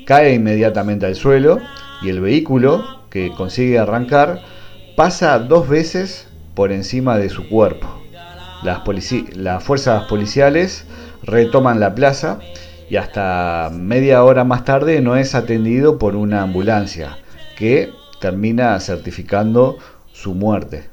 cae 0.05 0.33
inmediatamente 0.33 1.05
al 1.07 1.15
suelo 1.15 1.59
y 2.01 2.09
el 2.09 2.21
vehículo, 2.21 3.01
que 3.09 3.31
consigue 3.31 3.79
arrancar, 3.79 4.41
pasa 4.95 5.39
dos 5.39 5.67
veces 5.67 6.27
por 6.53 6.71
encima 6.71 7.17
de 7.17 7.29
su 7.29 7.49
cuerpo. 7.49 7.94
Las, 8.65 8.81
las 9.35 9.63
fuerzas 9.63 10.05
policiales 10.05 10.85
retoman 11.21 11.79
la 11.79 11.93
plaza 11.93 12.39
y 12.89 12.95
hasta 12.95 13.69
media 13.71 14.23
hora 14.23 14.43
más 14.43 14.65
tarde 14.65 15.01
no 15.01 15.15
es 15.17 15.35
atendido 15.35 15.99
por 15.99 16.15
una 16.15 16.41
ambulancia 16.41 17.19
que 17.55 17.91
termina 18.19 18.79
certificando 18.79 19.77
su 20.11 20.33
muerte. 20.33 20.89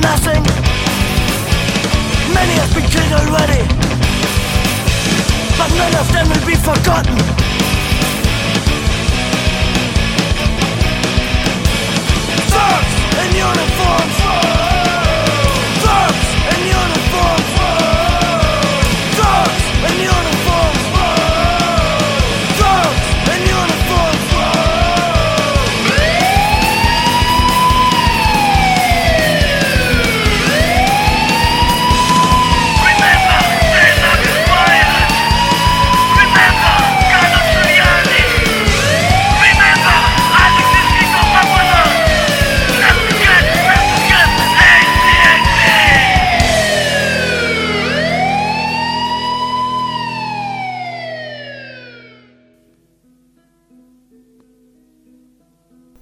nothing. 0.00 0.42
Many 2.34 2.54
have 2.60 2.72
been 2.74 2.88
killed 2.88 3.12
already, 3.20 3.62
but 5.58 5.70
none 5.76 5.94
of 6.00 6.06
them 6.12 6.28
will 6.28 6.46
be 6.46 6.56
forgotten. 6.56 7.16
Thugs 12.52 12.94
in 13.24 13.36
uniform. 13.36 14.59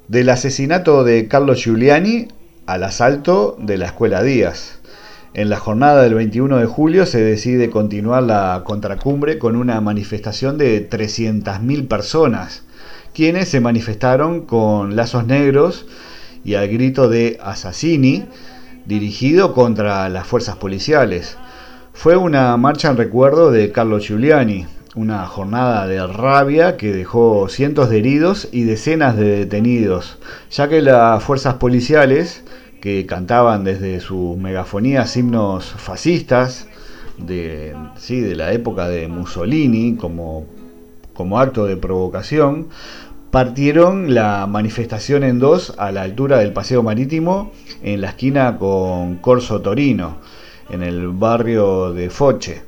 Del 0.08 0.30
asesinato 0.30 1.04
de 1.04 1.28
Carlos 1.28 1.62
Giuliani 1.62 2.28
al 2.64 2.82
asalto 2.84 3.58
de 3.60 3.76
la 3.76 3.84
Escuela 3.84 4.22
Díaz. 4.22 4.78
En 5.34 5.50
la 5.50 5.58
jornada 5.58 6.02
del 6.02 6.14
21 6.14 6.56
de 6.56 6.64
julio 6.64 7.04
se 7.04 7.20
decide 7.20 7.68
continuar 7.68 8.22
la 8.22 8.62
contracumbre 8.64 9.38
con 9.38 9.54
una 9.54 9.82
manifestación 9.82 10.56
de 10.56 10.88
300.000 10.88 11.88
personas, 11.88 12.62
quienes 13.12 13.50
se 13.50 13.60
manifestaron 13.60 14.46
con 14.46 14.96
lazos 14.96 15.26
negros 15.26 15.84
y 16.42 16.54
al 16.54 16.68
grito 16.68 17.10
de 17.10 17.38
Assassini, 17.42 18.24
dirigido 18.86 19.52
contra 19.52 20.08
las 20.08 20.26
fuerzas 20.26 20.56
policiales. 20.56 21.36
Fue 21.92 22.16
una 22.16 22.56
marcha 22.56 22.88
en 22.88 22.96
recuerdo 22.96 23.50
de 23.50 23.72
Carlos 23.72 24.06
Giuliani, 24.06 24.64
una 24.94 25.26
jornada 25.26 25.86
de 25.86 26.06
rabia 26.06 26.76
que 26.76 26.92
dejó 26.92 27.48
cientos 27.48 27.90
de 27.90 27.98
heridos 27.98 28.48
y 28.52 28.64
decenas 28.64 29.16
de 29.16 29.38
detenidos, 29.38 30.18
ya 30.50 30.68
que 30.68 30.82
las 30.82 31.22
fuerzas 31.22 31.54
policiales, 31.54 32.44
que 32.80 33.06
cantaban 33.06 33.64
desde 33.64 34.00
sus 34.00 34.36
megafonías 34.36 35.16
himnos 35.16 35.66
fascistas, 35.66 36.68
de, 37.18 37.74
sí, 37.96 38.20
de 38.20 38.36
la 38.36 38.52
época 38.52 38.88
de 38.88 39.08
Mussolini, 39.08 39.96
como, 39.96 40.46
como 41.14 41.38
acto 41.38 41.66
de 41.66 41.76
provocación, 41.76 42.68
partieron 43.30 44.14
la 44.14 44.46
manifestación 44.46 45.22
en 45.24 45.38
dos 45.38 45.74
a 45.78 45.92
la 45.92 46.02
altura 46.02 46.38
del 46.38 46.52
Paseo 46.52 46.82
Marítimo, 46.82 47.52
en 47.82 48.00
la 48.00 48.10
esquina 48.10 48.56
con 48.56 49.16
Corso 49.16 49.60
Torino, 49.60 50.18
en 50.70 50.82
el 50.82 51.08
barrio 51.08 51.92
de 51.92 52.08
Foche. 52.08 52.67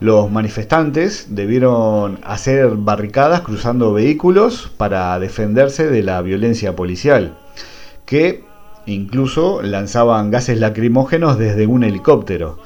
Los 0.00 0.30
manifestantes 0.30 1.26
debieron 1.28 2.20
hacer 2.22 2.70
barricadas 2.70 3.42
cruzando 3.42 3.92
vehículos 3.92 4.72
para 4.78 5.18
defenderse 5.18 5.88
de 5.90 6.02
la 6.02 6.22
violencia 6.22 6.74
policial, 6.74 7.36
que 8.06 8.42
incluso 8.86 9.60
lanzaban 9.60 10.30
gases 10.30 10.58
lacrimógenos 10.58 11.38
desde 11.38 11.66
un 11.66 11.84
helicóptero. 11.84 12.58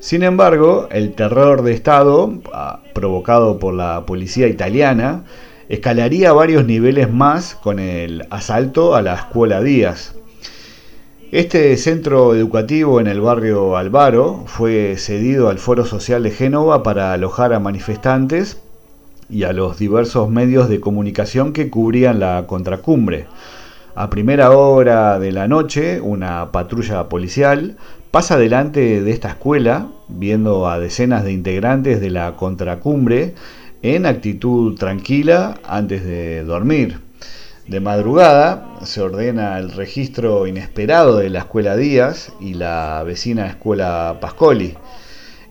Sin 0.00 0.24
embargo, 0.24 0.88
el 0.90 1.14
terror 1.14 1.62
de 1.62 1.74
Estado, 1.74 2.32
ah, 2.52 2.80
provocado 2.92 3.60
por 3.60 3.74
la 3.74 4.04
policía 4.04 4.48
italiana, 4.48 5.22
escalaría 5.68 6.32
varios 6.32 6.66
niveles 6.66 7.08
más 7.08 7.54
con 7.54 7.78
el 7.78 8.26
asalto 8.30 8.96
a 8.96 9.02
la 9.02 9.14
escuela 9.14 9.60
Díaz, 9.60 10.16
este 11.32 11.76
centro 11.76 12.34
educativo 12.34 13.00
en 13.00 13.06
el 13.06 13.20
barrio 13.20 13.76
Alvaro 13.76 14.42
fue 14.46 14.96
cedido 14.96 15.48
al 15.48 15.58
Foro 15.58 15.84
Social 15.84 16.24
de 16.24 16.32
Génova 16.32 16.82
para 16.82 17.12
alojar 17.12 17.52
a 17.52 17.60
manifestantes 17.60 18.60
y 19.28 19.44
a 19.44 19.52
los 19.52 19.78
diversos 19.78 20.28
medios 20.28 20.68
de 20.68 20.80
comunicación 20.80 21.52
que 21.52 21.70
cubrían 21.70 22.18
la 22.18 22.48
contracumbre. 22.48 23.26
A 23.94 24.10
primera 24.10 24.50
hora 24.50 25.20
de 25.20 25.30
la 25.30 25.46
noche, 25.46 26.00
una 26.00 26.50
patrulla 26.50 27.08
policial 27.08 27.76
pasa 28.10 28.36
delante 28.36 29.00
de 29.00 29.10
esta 29.12 29.28
escuela, 29.28 29.86
viendo 30.08 30.68
a 30.68 30.80
decenas 30.80 31.22
de 31.22 31.30
integrantes 31.30 32.00
de 32.00 32.10
la 32.10 32.34
contracumbre 32.34 33.34
en 33.82 34.04
actitud 34.04 34.76
tranquila 34.76 35.60
antes 35.64 36.04
de 36.04 36.42
dormir. 36.42 37.09
De 37.68 37.78
madrugada 37.78 38.78
se 38.82 39.00
ordena 39.00 39.58
el 39.58 39.70
registro 39.70 40.46
inesperado 40.46 41.18
de 41.18 41.30
la 41.30 41.40
escuela 41.40 41.76
Díaz 41.76 42.32
y 42.40 42.54
la 42.54 43.02
vecina 43.04 43.46
escuela 43.46 44.18
Pascoli. 44.20 44.76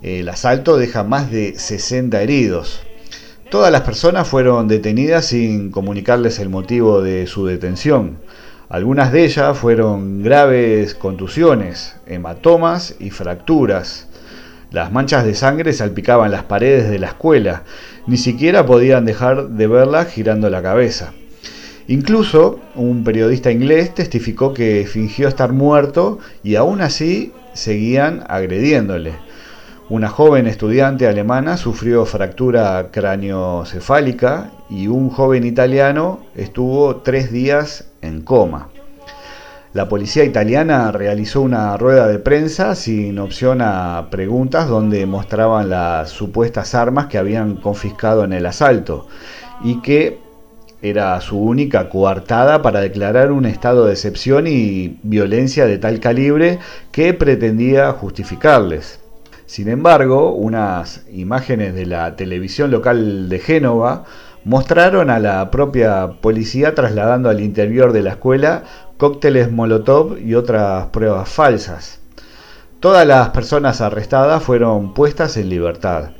El 0.02 0.28
asalto 0.28 0.78
deja 0.78 1.04
más 1.04 1.32
de 1.32 1.58
60 1.58 2.22
heridos. 2.22 2.82
Todas 3.50 3.72
las 3.72 3.82
personas 3.82 4.28
fueron 4.28 4.68
detenidas 4.68 5.26
sin 5.26 5.72
comunicarles 5.72 6.40
el 6.40 6.50
motivo 6.50 7.02
de 7.02 7.26
su 7.26 7.46
detención. 7.46 8.18
Algunas 8.70 9.12
de 9.12 9.26
ellas 9.26 9.58
fueron 9.58 10.22
graves 10.22 10.96
contusiones, 10.96 11.96
hematomas 12.06 12.96
y 13.00 13.12
fracturas. 13.12 14.08
Las 14.72 14.92
manchas 14.92 15.26
de 15.26 15.36
sangre 15.36 15.74
salpicaban 15.74 16.32
las 16.32 16.44
paredes 16.44 16.90
de 16.90 17.00
la 17.00 17.08
escuela. 17.08 17.64
Ni 18.08 18.18
siquiera 18.18 18.66
podían 18.66 19.06
dejar 19.06 19.50
de 19.50 19.68
verla 19.68 20.06
girando 20.06 20.50
la 20.50 20.62
cabeza. 20.62 21.14
Incluso 21.90 22.60
un 22.76 23.04
periodista 23.04 23.50
inglés 23.50 23.96
testificó 23.96 24.54
que 24.54 24.86
fingió 24.88 25.28
estar 25.28 25.54
muerto 25.54 26.20
y 26.44 26.54
aún 26.54 26.82
así 26.82 27.34
seguían 27.54 28.24
agrediéndole. 28.28 29.14
Una 29.90 30.08
joven 30.08 30.46
estudiante 30.46 31.08
alemana 31.08 31.58
sufrió 31.58 32.06
fractura 32.06 32.90
craneocefálica 32.92 34.52
y 34.70 34.86
un 34.86 35.10
joven 35.10 35.48
italiano 35.48 36.20
estuvo 36.36 36.98
tres 36.98 37.32
días 37.32 37.86
en 38.04 38.22
coma. 38.22 38.70
La 39.74 39.90
policía 39.90 40.24
italiana 40.26 40.92
realizó 40.92 41.42
una 41.42 41.76
rueda 41.76 42.08
de 42.08 42.20
prensa 42.20 42.76
sin 42.76 43.18
opción 43.18 43.64
a 43.64 44.10
preguntas 44.12 44.68
donde 44.68 45.08
mostraban 45.08 45.72
las 45.72 46.12
supuestas 46.12 46.76
armas 46.76 47.08
que 47.08 47.18
habían 47.18 47.56
confiscado 47.56 48.24
en 48.26 48.34
el 48.34 48.46
asalto 48.46 49.08
y 49.64 49.82
que 49.82 50.29
era 50.82 51.20
su 51.22 51.38
única 51.38 51.90
coartada 51.90 52.62
para 52.62 52.80
declarar 52.80 53.32
un 53.32 53.46
estado 53.46 53.86
de 53.86 53.94
excepción 53.94 54.48
y 54.48 55.00
violencia 55.04 55.66
de 55.66 55.78
tal 55.78 56.00
calibre 56.00 56.60
que 56.92 57.14
pretendía 57.14 57.92
justificarles. 57.92 59.00
Sin 59.46 59.68
embargo, 59.68 60.34
unas 60.34 61.06
imágenes 61.12 61.74
de 61.74 61.86
la 61.86 62.16
televisión 62.16 62.72
local 62.72 63.30
de 63.30 63.40
Génova 63.40 64.06
mostraron 64.46 65.10
a 65.10 65.20
la 65.20 65.52
propia 65.52 66.08
policía 66.22 66.76
trasladando 66.76 67.30
al 67.30 67.42
interior 67.42 67.92
de 67.92 68.04
la 68.04 68.12
escuela 68.12 68.64
cócteles 68.98 69.52
Molotov 69.52 70.18
y 70.18 70.36
otras 70.36 70.88
pruebas 70.88 71.30
falsas. 71.30 72.00
Todas 72.80 73.06
las 73.06 73.30
personas 73.30 73.82
arrestadas 73.82 74.42
fueron 74.44 74.94
puestas 74.94 75.36
en 75.36 75.50
libertad. 75.50 76.12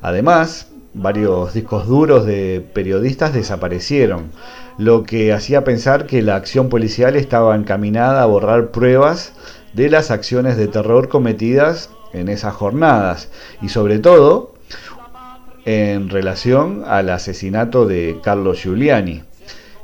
Además, 0.00 0.67
varios 0.98 1.54
discos 1.54 1.86
duros 1.86 2.26
de 2.26 2.64
periodistas 2.74 3.32
desaparecieron, 3.32 4.32
lo 4.78 5.04
que 5.04 5.32
hacía 5.32 5.64
pensar 5.64 6.06
que 6.06 6.22
la 6.22 6.36
acción 6.36 6.68
policial 6.68 7.16
estaba 7.16 7.56
encaminada 7.56 8.22
a 8.22 8.26
borrar 8.26 8.70
pruebas 8.70 9.32
de 9.72 9.90
las 9.90 10.10
acciones 10.10 10.56
de 10.56 10.68
terror 10.68 11.08
cometidas 11.08 11.90
en 12.12 12.28
esas 12.28 12.54
jornadas 12.54 13.30
y 13.62 13.68
sobre 13.68 13.98
todo 13.98 14.54
en 15.64 16.08
relación 16.08 16.84
al 16.86 17.10
asesinato 17.10 17.86
de 17.86 18.18
Carlos 18.22 18.62
Giuliani. 18.62 19.22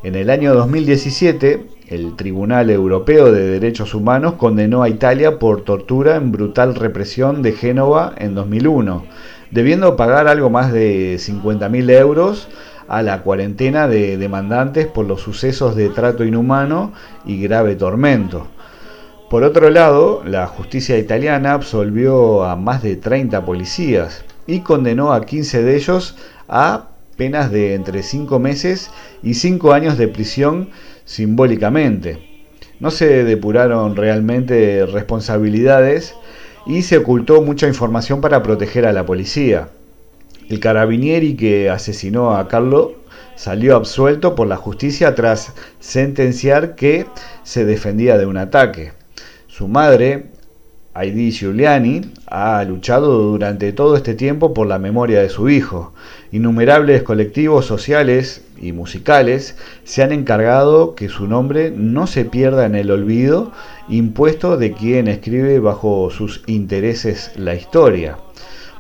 En 0.03 0.15
el 0.15 0.31
año 0.31 0.55
2017, 0.55 1.67
el 1.89 2.17
Tribunal 2.17 2.71
Europeo 2.71 3.31
de 3.31 3.47
Derechos 3.47 3.95
Humanos 3.95 4.35
condenó 4.35 4.83
a 4.83 4.89
Italia 4.89 5.39
por 5.39 5.63
tortura 5.63 6.17
en 6.17 6.33
brutal 6.33 6.75
represión 6.75 7.43
de 7.43 7.53
Génova 7.53 8.15
en 8.17 8.35
2001, 8.35 9.05
debiendo 9.55 9.95
pagar 9.95 10.27
algo 10.27 10.51
más 10.51 10.73
de 10.73 11.15
50.000 11.15 11.89
euros 11.93 12.49
a 12.89 13.03
la 13.03 13.23
cuarentena 13.23 13.87
de 13.87 14.19
demandantes 14.19 14.89
por 14.89 15.07
los 15.07 15.21
sucesos 15.21 15.77
de 15.77 15.91
trato 15.91 16.25
inhumano 16.25 16.93
y 17.25 17.41
grave 17.41 17.77
tormento. 17.77 18.49
Por 19.31 19.45
otro 19.45 19.71
lado, 19.71 20.23
la 20.27 20.49
justicia 20.49 20.99
italiana 20.99 21.53
absolvió 21.53 22.43
a 22.43 22.57
más 22.57 22.83
de 22.83 22.97
30 22.97 23.45
policías 23.45 24.25
y 24.49 24.61
condenó 24.61 25.13
a 25.13 25.25
15 25.25 25.63
de 25.63 25.77
ellos 25.77 26.17
a 26.49 26.89
penas 27.17 27.53
de 27.53 27.75
entre 27.75 28.03
5 28.03 28.41
meses 28.41 28.91
y 29.23 29.35
5 29.35 29.73
años 29.73 29.97
de 29.97 30.09
prisión 30.09 30.71
simbólicamente. 31.05 32.19
No 32.81 32.91
se 32.91 33.23
depuraron 33.23 33.95
realmente 33.95 34.85
responsabilidades 34.85 36.17
y 36.67 36.83
se 36.83 36.99
ocultó 36.99 37.43
mucha 37.43 37.69
información 37.69 38.21
para 38.21 38.43
proteger 38.43 38.87
a 38.87 38.93
la 38.93 39.07
policía. 39.07 39.69
El 40.49 40.61
carabinieri 40.61 41.37
que 41.37 41.71
asesinó 41.71 42.37
a 42.37 42.49
Carlo 42.49 42.95
salió 43.37 43.77
absuelto 43.77 44.35
por 44.35 44.47
la 44.47 44.57
justicia 44.57 45.15
tras 45.15 45.53
sentenciar 45.81 46.75
que 46.75 47.07
se 47.43 47.65
defendía 47.65 48.19
de 48.19 48.27
un 48.27 48.37
ataque. 48.37 48.93
Su 49.47 49.69
madre, 49.69 50.27
Heidi 50.97 51.33
Giuliani, 51.33 52.03
ha 52.29 52.63
luchado 52.63 53.19
durante 53.19 53.73
todo 53.73 53.97
este 53.97 54.15
tiempo 54.15 54.55
por 54.55 54.69
la 54.69 54.79
memoria 54.79 55.21
de 55.21 55.29
su 55.29 55.49
hijo. 55.49 55.93
Innumerables 56.31 57.03
colectivos 57.03 57.67
sociales 57.67 58.45
y 58.61 58.71
musicales 58.73 59.57
se 59.83 60.05
han 60.05 60.13
encargado 60.13 60.95
que 60.95 61.09
su 61.09 61.27
nombre 61.27 61.73
no 61.75 62.07
se 62.07 62.25
pierda 62.25 62.65
en 62.65 62.77
el 62.77 62.93
olvido 62.93 63.51
impuesto 63.89 64.57
de 64.57 64.73
quien 64.73 65.09
escribe 65.09 65.59
bajo 65.59 66.11
sus 66.11 66.43
intereses 66.47 67.33
la 67.37 67.55
historia. 67.55 68.19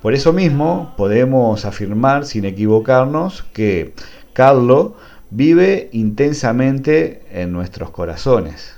Por 0.00 0.14
eso 0.14 0.33
mismo 0.33 0.94
podemos 0.96 1.64
afirmar 1.64 2.27
sin 2.27 2.44
equivocarnos 2.44 3.42
que 3.53 3.92
Carlo 4.33 4.94
vive 5.31 5.88
intensamente 5.92 7.22
en 7.33 7.53
nuestros 7.53 7.90
corazones. 7.90 8.74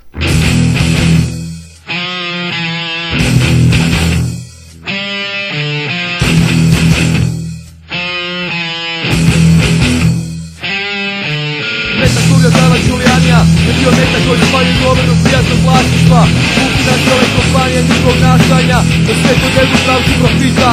Giulianija 13.36 13.68
je 13.68 13.72
bio 13.80 13.90
metak 13.98 14.22
koji 14.28 14.40
spalje 14.48 14.72
govoru 14.80 15.14
prijatnog 15.24 15.60
vlasništva. 15.64 16.22
Multinacionalne 16.58 17.28
kompanije 17.36 17.80
njihovog 17.88 18.18
nastajanja 18.26 18.80
Da 19.06 19.12
sve 19.20 19.32
to 19.40 19.48
njegu 19.56 19.76
pravcu 19.84 20.12
profita. 20.20 20.72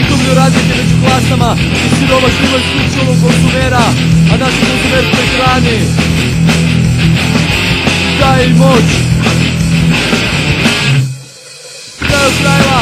Izgublju 0.00 0.32
razlike 0.40 0.72
među 0.80 0.96
klasama 1.02 1.50
I 1.84 1.88
sirova 1.96 2.28
živa 2.36 2.58
isključivo 2.62 3.12
konzumera 3.22 3.86
A 4.32 4.34
naši 4.42 4.60
konzumer 4.68 5.04
koji 5.12 5.28
hrani. 5.34 5.78
Daje 8.20 8.44
im 8.46 8.56
moć. 8.56 8.88
Kraju 12.06 12.30
krajeva 12.40 12.80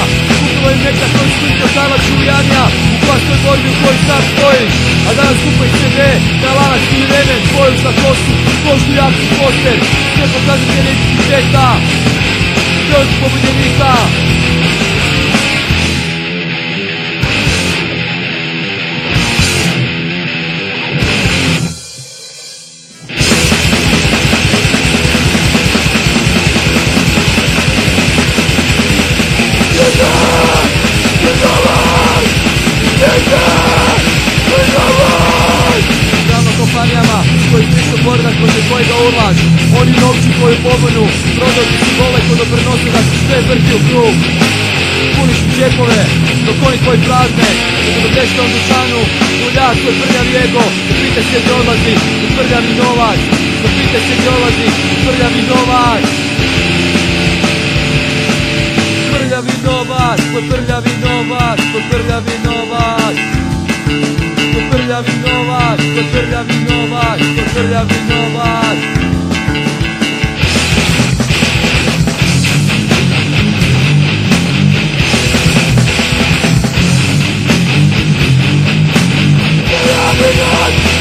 Im 0.72 0.78
neka 0.84 1.06
koji 1.14 1.30
slika 1.38 1.66
Sava 1.74 1.96
Čulijanija 2.06 2.64
U 2.94 2.96
klasnoj 3.04 3.38
borbi 3.44 3.68
u 3.72 3.76
kojoj 3.80 3.98
sad 4.06 4.22
stojiš 4.32 4.74
A 5.08 5.10
danas 5.18 5.38
kupaj 5.44 5.70
CD, 5.78 5.98
na 6.42 6.50
lanac 6.58 6.84
ili 6.94 7.06
remen 7.12 7.40
Tvoju 7.48 7.74
kosu, 8.02 8.32
kožu 8.64 8.90
jaki 9.00 9.26
poster. 9.38 9.78
Sve 10.14 10.24
pokazatelje 10.34 10.92
identiteta 10.96 11.66
Još 12.90 13.08
pobunjenika 13.20 13.92
Koju 40.42 40.58
pobunu 40.66 41.04
Prodaju 41.38 41.74
si 41.82 41.90
vole 41.98 42.20
ko 42.26 42.32
doprinose 42.40 42.88
da 42.94 43.00
se 43.08 43.14
sve 43.24 43.36
vrti 43.48 43.72
u 43.78 43.80
krug. 43.88 44.14
Puniš 45.14 45.40
mi 45.44 45.50
džepove 45.56 46.00
dok 46.46 46.56
oni 46.66 46.78
tvoji 46.82 47.00
prazne. 47.06 47.48
U 47.96 48.08
dušanu 48.54 49.00
Uljak 49.46 49.76
koji 49.82 49.94
prljav 50.00 50.26
jego 50.40 50.64
Da 50.88 50.94
pite 51.00 51.22
se 51.28 51.36
gdje 51.42 51.52
odlazi 51.60 51.94
U 52.24 52.28
prljavi 52.36 52.72
novac. 52.80 53.20
Da 53.62 53.68
pite 53.76 53.98
se 54.06 54.12
gdje 54.18 54.30
odlazi 54.36 54.66
U 54.92 54.96
prljavi 55.04 55.42
novac. 55.50 56.04
Prljavi 59.12 59.54
novac, 59.66 60.20
tvoj 60.30 60.44
prljavi 60.50 60.92
novac, 61.04 61.58
tvoj 61.70 61.82
prljavi 61.90 62.36
novac. 62.46 63.16
Prljavi 64.70 65.14
novac, 65.24 65.80
to 65.94 66.02
prljavi 66.12 66.56
novac, 66.68 67.20
to 67.36 67.42
prljavi 67.54 67.98
novac 68.10 69.01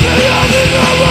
the 0.03 1.10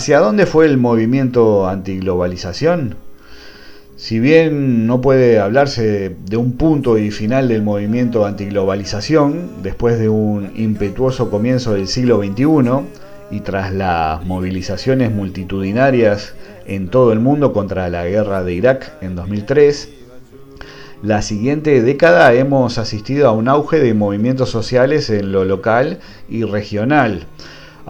¿Hacia 0.00 0.20
dónde 0.20 0.46
fue 0.46 0.64
el 0.64 0.78
movimiento 0.78 1.68
antiglobalización? 1.68 2.96
Si 3.96 4.18
bien 4.18 4.86
no 4.86 5.02
puede 5.02 5.38
hablarse 5.38 6.16
de 6.24 6.38
un 6.38 6.52
punto 6.52 6.96
y 6.96 7.10
final 7.10 7.48
del 7.48 7.60
movimiento 7.60 8.24
antiglobalización, 8.24 9.62
después 9.62 9.98
de 9.98 10.08
un 10.08 10.52
impetuoso 10.56 11.30
comienzo 11.30 11.74
del 11.74 11.86
siglo 11.86 12.16
XXI 12.22 12.86
y 13.30 13.40
tras 13.40 13.74
las 13.74 14.24
movilizaciones 14.24 15.12
multitudinarias 15.12 16.32
en 16.64 16.88
todo 16.88 17.12
el 17.12 17.20
mundo 17.20 17.52
contra 17.52 17.90
la 17.90 18.06
guerra 18.06 18.42
de 18.42 18.54
Irak 18.54 18.94
en 19.02 19.14
2003, 19.14 19.90
la 21.02 21.20
siguiente 21.20 21.82
década 21.82 22.32
hemos 22.32 22.78
asistido 22.78 23.28
a 23.28 23.32
un 23.32 23.48
auge 23.48 23.80
de 23.80 23.92
movimientos 23.92 24.48
sociales 24.48 25.10
en 25.10 25.30
lo 25.30 25.44
local 25.44 25.98
y 26.26 26.44
regional, 26.44 27.26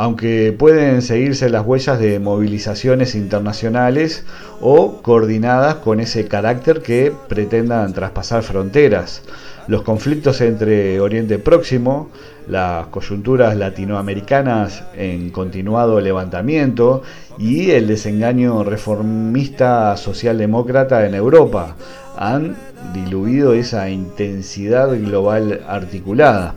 aunque 0.00 0.56
pueden 0.58 1.02
seguirse 1.02 1.50
las 1.50 1.66
huellas 1.66 1.98
de 1.98 2.18
movilizaciones 2.20 3.14
internacionales 3.14 4.24
o 4.62 5.02
coordinadas 5.02 5.74
con 5.74 6.00
ese 6.00 6.26
carácter 6.26 6.80
que 6.80 7.12
pretendan 7.28 7.92
traspasar 7.92 8.42
fronteras. 8.42 9.22
Los 9.66 9.82
conflictos 9.82 10.40
entre 10.40 10.98
Oriente 11.00 11.38
Próximo, 11.38 12.08
las 12.48 12.86
coyunturas 12.86 13.54
latinoamericanas 13.58 14.84
en 14.96 15.28
continuado 15.28 16.00
levantamiento 16.00 17.02
y 17.36 17.72
el 17.72 17.86
desengaño 17.86 18.64
reformista 18.64 19.94
socialdemócrata 19.98 21.04
en 21.04 21.14
Europa 21.14 21.76
han 22.16 22.56
diluido 22.94 23.52
esa 23.52 23.90
intensidad 23.90 24.88
global 24.98 25.60
articulada. 25.68 26.54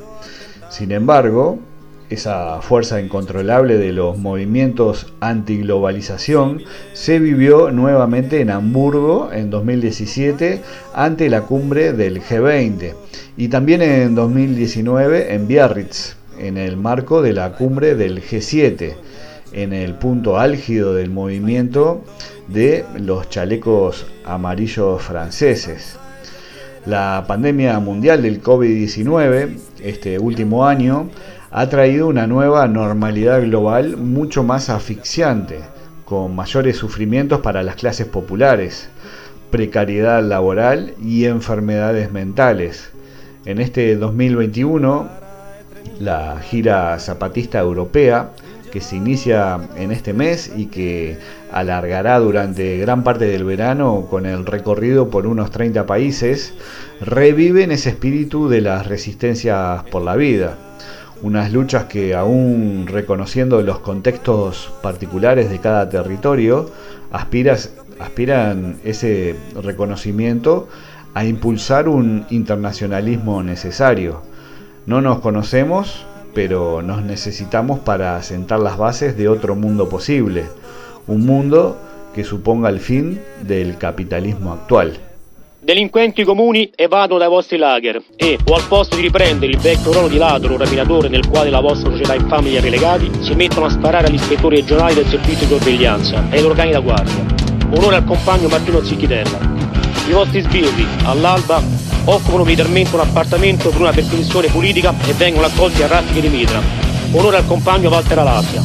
Sin 0.69 0.93
embargo, 0.93 1.59
esa 2.13 2.61
fuerza 2.61 3.01
incontrolable 3.01 3.77
de 3.77 3.91
los 3.91 4.17
movimientos 4.17 5.13
antiglobalización 5.19 6.61
se 6.93 7.19
vivió 7.19 7.71
nuevamente 7.71 8.41
en 8.41 8.51
Hamburgo 8.51 9.31
en 9.33 9.49
2017 9.49 10.61
ante 10.93 11.29
la 11.29 11.41
cumbre 11.41 11.93
del 11.93 12.21
G20 12.21 12.93
y 13.35 13.47
también 13.47 13.81
en 13.81 14.15
2019 14.15 15.33
en 15.33 15.47
Biarritz 15.47 16.15
en 16.39 16.57
el 16.57 16.77
marco 16.77 17.21
de 17.21 17.33
la 17.33 17.53
cumbre 17.53 17.95
del 17.95 18.21
G7 18.21 18.93
en 19.53 19.73
el 19.73 19.95
punto 19.95 20.39
álgido 20.39 20.93
del 20.93 21.09
movimiento 21.09 22.03
de 22.47 22.85
los 22.97 23.29
chalecos 23.29 24.05
amarillos 24.25 25.01
franceses. 25.01 25.97
La 26.85 27.23
pandemia 27.27 27.79
mundial 27.79 28.21
del 28.21 28.41
COVID-19 28.41 29.57
este 29.83 30.17
último 30.19 30.65
año 30.65 31.09
ha 31.55 31.69
traído 31.69 32.07
una 32.07 32.25
nueva 32.25 32.67
normalidad 32.67 33.39
global 33.43 33.95
mucho 33.95 34.41
más 34.41 34.71
asfixiante, 34.71 35.59
con 36.03 36.35
mayores 36.35 36.77
sufrimientos 36.77 37.41
para 37.41 37.61
las 37.61 37.75
clases 37.75 38.07
populares, 38.07 38.89
precariedad 39.51 40.23
laboral 40.23 40.95
y 40.99 41.25
enfermedades 41.25 42.11
mentales. 42.11 42.89
En 43.45 43.61
este 43.61 43.95
2021, 43.97 45.07
la 45.99 46.39
gira 46.41 46.97
zapatista 46.97 47.59
europea, 47.59 48.31
que 48.71 48.81
se 48.81 48.95
inicia 48.95 49.59
en 49.77 49.91
este 49.91 50.11
mes 50.11 50.51
y 50.57 50.65
que 50.65 51.19
alargará 51.51 52.17
durante 52.17 52.79
gran 52.79 53.03
parte 53.03 53.25
del 53.25 53.43
verano 53.43 54.07
con 54.09 54.25
el 54.25 54.47
recorrido 54.47 55.11
por 55.11 55.27
unos 55.27 55.51
30 55.51 55.85
países, 55.85 56.55
reviven 56.99 57.71
ese 57.71 57.89
espíritu 57.89 58.49
de 58.49 58.61
las 58.61 58.87
resistencias 58.87 59.83
por 59.83 60.01
la 60.01 60.15
vida 60.15 60.57
unas 61.23 61.53
luchas 61.53 61.85
que 61.85 62.13
aún 62.13 62.85
reconociendo 62.85 63.61
los 63.61 63.79
contextos 63.79 64.71
particulares 64.81 65.49
de 65.49 65.59
cada 65.59 65.87
territorio, 65.89 66.69
aspiran 67.11 68.75
ese 68.83 69.35
reconocimiento 69.55 70.67
a 71.13 71.23
impulsar 71.23 71.87
un 71.87 72.25
internacionalismo 72.29 73.41
necesario. 73.41 74.21
No 74.85 75.01
nos 75.01 75.19
conocemos, 75.19 76.05
pero 76.33 76.81
nos 76.81 77.03
necesitamos 77.03 77.79
para 77.79 78.21
sentar 78.21 78.59
las 78.59 78.77
bases 78.77 79.15
de 79.15 79.29
otro 79.29 79.55
mundo 79.55 79.87
posible, 79.87 80.43
un 81.07 81.25
mundo 81.25 81.77
che 82.13 82.25
supponga 82.25 82.69
il 82.69 82.79
fin 82.79 83.21
del 83.41 83.77
capitalismo 83.77 84.51
attuale. 84.51 85.12
Delinquenti 85.63 86.25
comuni 86.25 86.69
evadono 86.75 87.19
dai 87.19 87.29
vostri 87.29 87.55
lager 87.55 88.03
e, 88.17 88.37
o 88.47 88.53
al 88.53 88.65
posto 88.67 88.97
di 88.97 89.01
riprendere 89.01 89.49
il 89.49 89.59
vecchio 89.59 89.93
ruolo 89.93 90.09
di 90.09 90.17
ladro 90.17 90.55
o 90.55 90.57
rapinatore 90.57 91.07
nel 91.07 91.25
quale 91.29 91.49
la 91.49 91.61
vostra 91.61 91.89
società 91.89 92.15
infame 92.15 92.49
li 92.49 92.57
ha 92.57 92.59
relegati, 92.59 93.09
si 93.21 93.33
mettono 93.33 93.67
a 93.67 93.69
sparare 93.69 94.07
agli 94.07 94.15
ispettori 94.15 94.57
regionali 94.57 94.95
del 94.95 95.07
servizio 95.07 95.47
di 95.47 95.53
sorveglianza 95.53 96.25
e 96.29 96.35
ai 96.35 96.41
loro 96.41 96.53
cani 96.53 96.71
da 96.71 96.81
guardia. 96.81 97.25
Onore 97.77 97.95
al 97.95 98.03
compagno 98.03 98.49
Martino 98.49 98.83
Zicchitella. 98.83 99.39
I 100.09 100.11
vostri 100.11 100.41
sbirri, 100.41 100.85
all'alba, 101.05 101.63
occupano 102.03 102.43
militarmente 102.43 102.93
un 102.95 102.99
appartamento 102.99 103.69
per 103.69 103.79
una 103.79 103.93
perquisizione 103.93 104.49
politica 104.49 104.93
e 105.07 105.13
vengono 105.13 105.45
accolti 105.45 105.81
a 105.81 105.87
raffiche 105.87 106.19
di 106.19 106.27
mitra. 106.27 106.59
Onore 107.13 107.37
al 107.37 107.47
compagno 107.47 107.89
Walter 107.89 108.19
Alasia. 108.19 108.61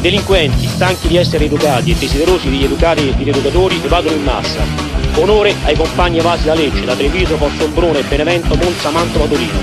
Delinquenti, 0.00 0.66
stanchi 0.68 1.08
di 1.08 1.18
essere 1.18 1.44
educati 1.44 1.90
e 1.90 1.96
desiderosi 1.96 2.48
di 2.48 2.64
educare 2.64 3.02
i 3.02 3.24
rieducatori, 3.24 3.78
evadono 3.84 4.16
in 4.16 4.22
massa 4.22 4.99
Onore 5.20 5.54
ai 5.64 5.76
compagni 5.76 6.18
evasi 6.18 6.44
da 6.44 6.54
Lecce, 6.54 6.86
da 6.86 6.94
Treviso, 6.94 7.36
Fossombrone, 7.36 8.00
Benevento, 8.08 8.54
Monza, 8.56 8.88
Mantova, 8.90 9.26
Torino. 9.26 9.58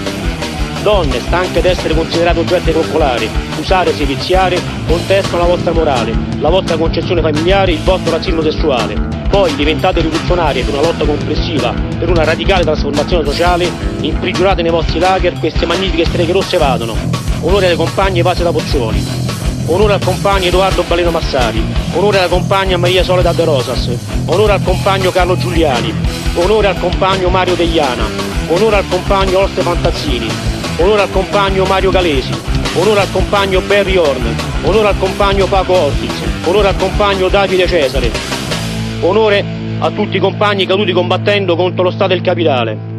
Donne, 0.83 1.19
stanche 1.19 1.61
d'essere 1.61 1.95
considerate 1.95 2.39
oggetti 2.39 2.71
coccolari, 2.71 3.27
usare, 3.59 3.91
seviziare, 3.93 4.61
contestano 4.87 5.39
la 5.39 5.47
vostra 5.49 5.71
morale, 5.71 6.15
la 6.39 6.49
vostra 6.49 6.77
concezione 6.77 7.21
familiare, 7.21 7.71
il 7.71 7.81
vostro 7.81 8.11
razzismo 8.11 8.43
sessuale. 8.43 8.93
Poi 9.29 9.55
diventate 9.55 10.01
rivoluzionarie 10.01 10.63
per 10.63 10.75
una 10.75 10.83
lotta 10.83 11.05
complessiva, 11.05 11.73
per 11.97 12.09
una 12.09 12.23
radicale 12.23 12.63
trasformazione 12.63 13.25
sociale, 13.25 13.69
imprigionate 14.01 14.61
nei 14.61 14.71
vostri 14.71 14.99
lager, 14.99 15.39
queste 15.39 15.65
magnifiche 15.65 16.05
streghe 16.05 16.33
rosse 16.33 16.57
vadono. 16.57 16.95
Onore 17.41 17.67
ai 17.67 17.75
compagni 17.75 18.19
evasi 18.19 18.43
da 18.43 18.51
Pozzuoli, 18.51 19.26
onore 19.67 19.93
al 19.93 20.03
compagno 20.03 20.45
Edoardo 20.45 20.83
Baleno 20.83 21.11
Massari, 21.11 21.61
onore 21.93 22.19
alla 22.19 22.27
compagna 22.27 22.77
Maria 22.77 23.03
Soledad 23.03 23.35
de 23.35 23.43
Rosas, 23.43 23.89
onore 24.25 24.53
al 24.53 24.63
compagno 24.63 25.11
Carlo 25.11 25.37
Giuliani, 25.37 25.93
onore 26.35 26.67
al 26.67 26.79
compagno 26.79 27.29
Mario 27.29 27.55
Degliana, 27.55 28.05
onore 28.47 28.77
al 28.77 28.87
compagno 28.87 29.39
Orste 29.39 29.61
Fantazzini, 29.61 30.27
onore 30.77 31.01
al 31.01 31.11
compagno 31.11 31.65
Mario 31.65 31.91
Galesi, 31.91 32.31
onore 32.75 33.01
al 33.01 33.11
compagno 33.11 33.59
Barry 33.61 33.97
Horn, 33.97 34.35
onore 34.63 34.87
al 34.87 34.97
compagno 34.97 35.45
Paco 35.47 35.73
Ortiz, 35.73 36.13
onore 36.45 36.69
al 36.69 36.77
compagno 36.77 37.27
Davide 37.27 37.67
Cesare, 37.67 38.09
onore 39.01 39.43
a 39.79 39.91
tutti 39.91 40.15
i 40.15 40.19
compagni 40.19 40.65
caduti 40.65 40.93
combattendo 40.93 41.55
contro 41.55 41.83
lo 41.83 41.91
Stato 41.91 42.13
del 42.13 42.21
Capitale. 42.21 42.96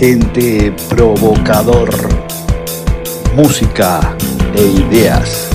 Gente 0.00 0.72
provocador, 0.88 1.88
música 3.34 3.98
e 4.54 4.80
ideas. 4.80 5.47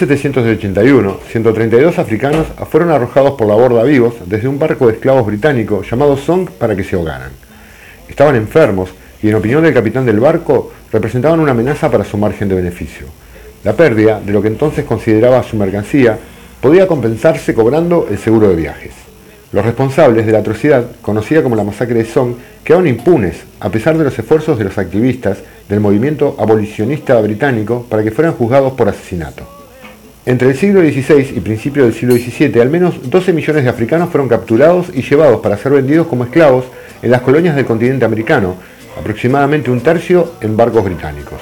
1781, 0.00 1.18
132 1.28 1.98
africanos 1.98 2.46
fueron 2.70 2.92
arrojados 2.92 3.32
por 3.32 3.48
la 3.48 3.54
borda 3.54 3.82
vivos 3.82 4.14
desde 4.26 4.46
un 4.46 4.56
barco 4.56 4.86
de 4.86 4.92
esclavos 4.92 5.26
británico 5.26 5.82
llamado 5.82 6.16
Song 6.16 6.48
para 6.56 6.76
que 6.76 6.84
se 6.84 6.94
ahogaran. 6.94 7.32
Estaban 8.08 8.36
enfermos 8.36 8.90
y 9.20 9.28
en 9.28 9.34
opinión 9.34 9.64
del 9.64 9.74
capitán 9.74 10.06
del 10.06 10.20
barco 10.20 10.70
representaban 10.92 11.40
una 11.40 11.50
amenaza 11.50 11.90
para 11.90 12.04
su 12.04 12.16
margen 12.16 12.48
de 12.48 12.54
beneficio. 12.54 13.06
La 13.64 13.72
pérdida 13.72 14.20
de 14.20 14.32
lo 14.32 14.40
que 14.40 14.46
entonces 14.46 14.84
consideraba 14.84 15.42
su 15.42 15.56
mercancía 15.56 16.16
podía 16.60 16.86
compensarse 16.86 17.52
cobrando 17.52 18.06
el 18.08 18.18
seguro 18.18 18.48
de 18.48 18.56
viajes. 18.56 18.92
Los 19.50 19.64
responsables 19.64 20.26
de 20.26 20.32
la 20.32 20.38
atrocidad, 20.38 20.84
conocida 21.02 21.42
como 21.42 21.56
la 21.56 21.64
masacre 21.64 21.96
de 21.96 22.04
Song, 22.04 22.34
quedaron 22.62 22.86
impunes 22.86 23.36
a 23.58 23.68
pesar 23.70 23.98
de 23.98 24.04
los 24.04 24.16
esfuerzos 24.16 24.58
de 24.58 24.64
los 24.64 24.78
activistas 24.78 25.38
del 25.68 25.80
movimiento 25.80 26.36
abolicionista 26.38 27.20
británico 27.20 27.84
para 27.88 28.04
que 28.04 28.12
fueran 28.12 28.34
juzgados 28.34 28.74
por 28.74 28.88
asesinato. 28.88 29.57
Entre 30.28 30.46
el 30.46 30.58
siglo 30.58 30.82
XVI 30.82 31.36
y 31.36 31.40
principios 31.40 31.86
del 31.86 31.94
siglo 31.94 32.14
XVII, 32.14 32.60
al 32.60 32.68
menos 32.68 33.08
12 33.08 33.32
millones 33.32 33.64
de 33.64 33.70
africanos 33.70 34.10
fueron 34.10 34.28
capturados 34.28 34.88
y 34.92 35.00
llevados 35.00 35.40
para 35.40 35.56
ser 35.56 35.72
vendidos 35.72 36.06
como 36.06 36.24
esclavos 36.24 36.66
en 37.00 37.10
las 37.10 37.22
colonias 37.22 37.56
del 37.56 37.64
continente 37.64 38.04
americano, 38.04 38.54
aproximadamente 39.00 39.70
un 39.70 39.80
tercio 39.80 40.34
en 40.42 40.54
barcos 40.54 40.84
británicos. 40.84 41.40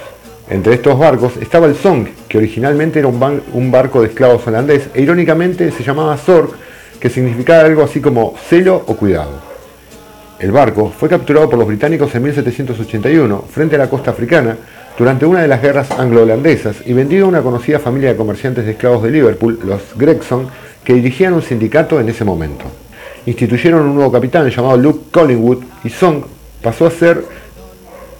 Entre 0.49 0.74
estos 0.74 0.97
barcos 0.97 1.37
estaba 1.39 1.66
el 1.66 1.74
Song, 1.74 2.07
que 2.28 2.39
originalmente 2.39 3.01
era 3.01 3.09
un, 3.09 3.72
barco 3.72 4.03
de 4.03 4.07
esclavos 4.07 4.47
holandés 4.47 4.89
e 4.95 5.03
irónicamente 5.03 5.72
se 5.72 5.82
llamaba 5.82 6.16
Zorg, 6.16 6.51
que 7.01 7.11
significaba 7.11 7.62
algo 7.62 7.82
así 7.82 8.01
como 8.01 8.37
celo 8.49 8.84
o 8.87 8.97
cuidado. 8.97 9.32
El 10.39 10.53
barco 10.53 10.95
fue 10.97 11.09
capturado 11.09 11.51
por 11.51 11.59
los 11.59 11.66
británicos 11.66 12.14
en 12.14 12.22
1781 12.22 13.47
frente 13.51 13.74
a 13.74 13.78
la 13.80 13.91
costa 13.91 14.12
africana 14.12 14.57
durante 14.99 15.26
una 15.26 15.42
de 15.42 15.49
las 15.49 15.61
guerras 15.61 15.90
anglo-holandesas 15.90 16.76
y 16.86 16.92
vendido 16.92 17.26
a 17.26 17.28
una 17.28 17.42
conocida 17.42 17.78
familia 17.78 18.11
de 18.11 18.16
comerciantes 18.16 18.64
de 18.64 18.72
esclavos 18.72 19.03
de 19.03 19.11
Liverpool, 19.11 19.59
los 19.64 19.82
Gregson, 19.97 20.49
que 20.84 20.94
dirigían 20.94 21.34
un 21.34 21.42
sindicato 21.42 22.01
en 22.01 22.09
ese 22.09 22.24
momento. 22.24 22.64
Instituyeron 23.26 23.82
un 23.82 23.94
nuevo 23.94 24.12
capitán 24.12 24.49
llamado 24.49 24.76
Luke 24.76 25.11
Collingwood 25.11 25.64
y 25.84 25.90
Song 25.90 26.22
pasó 26.62 26.86
a 26.86 26.90
ser 26.90 27.24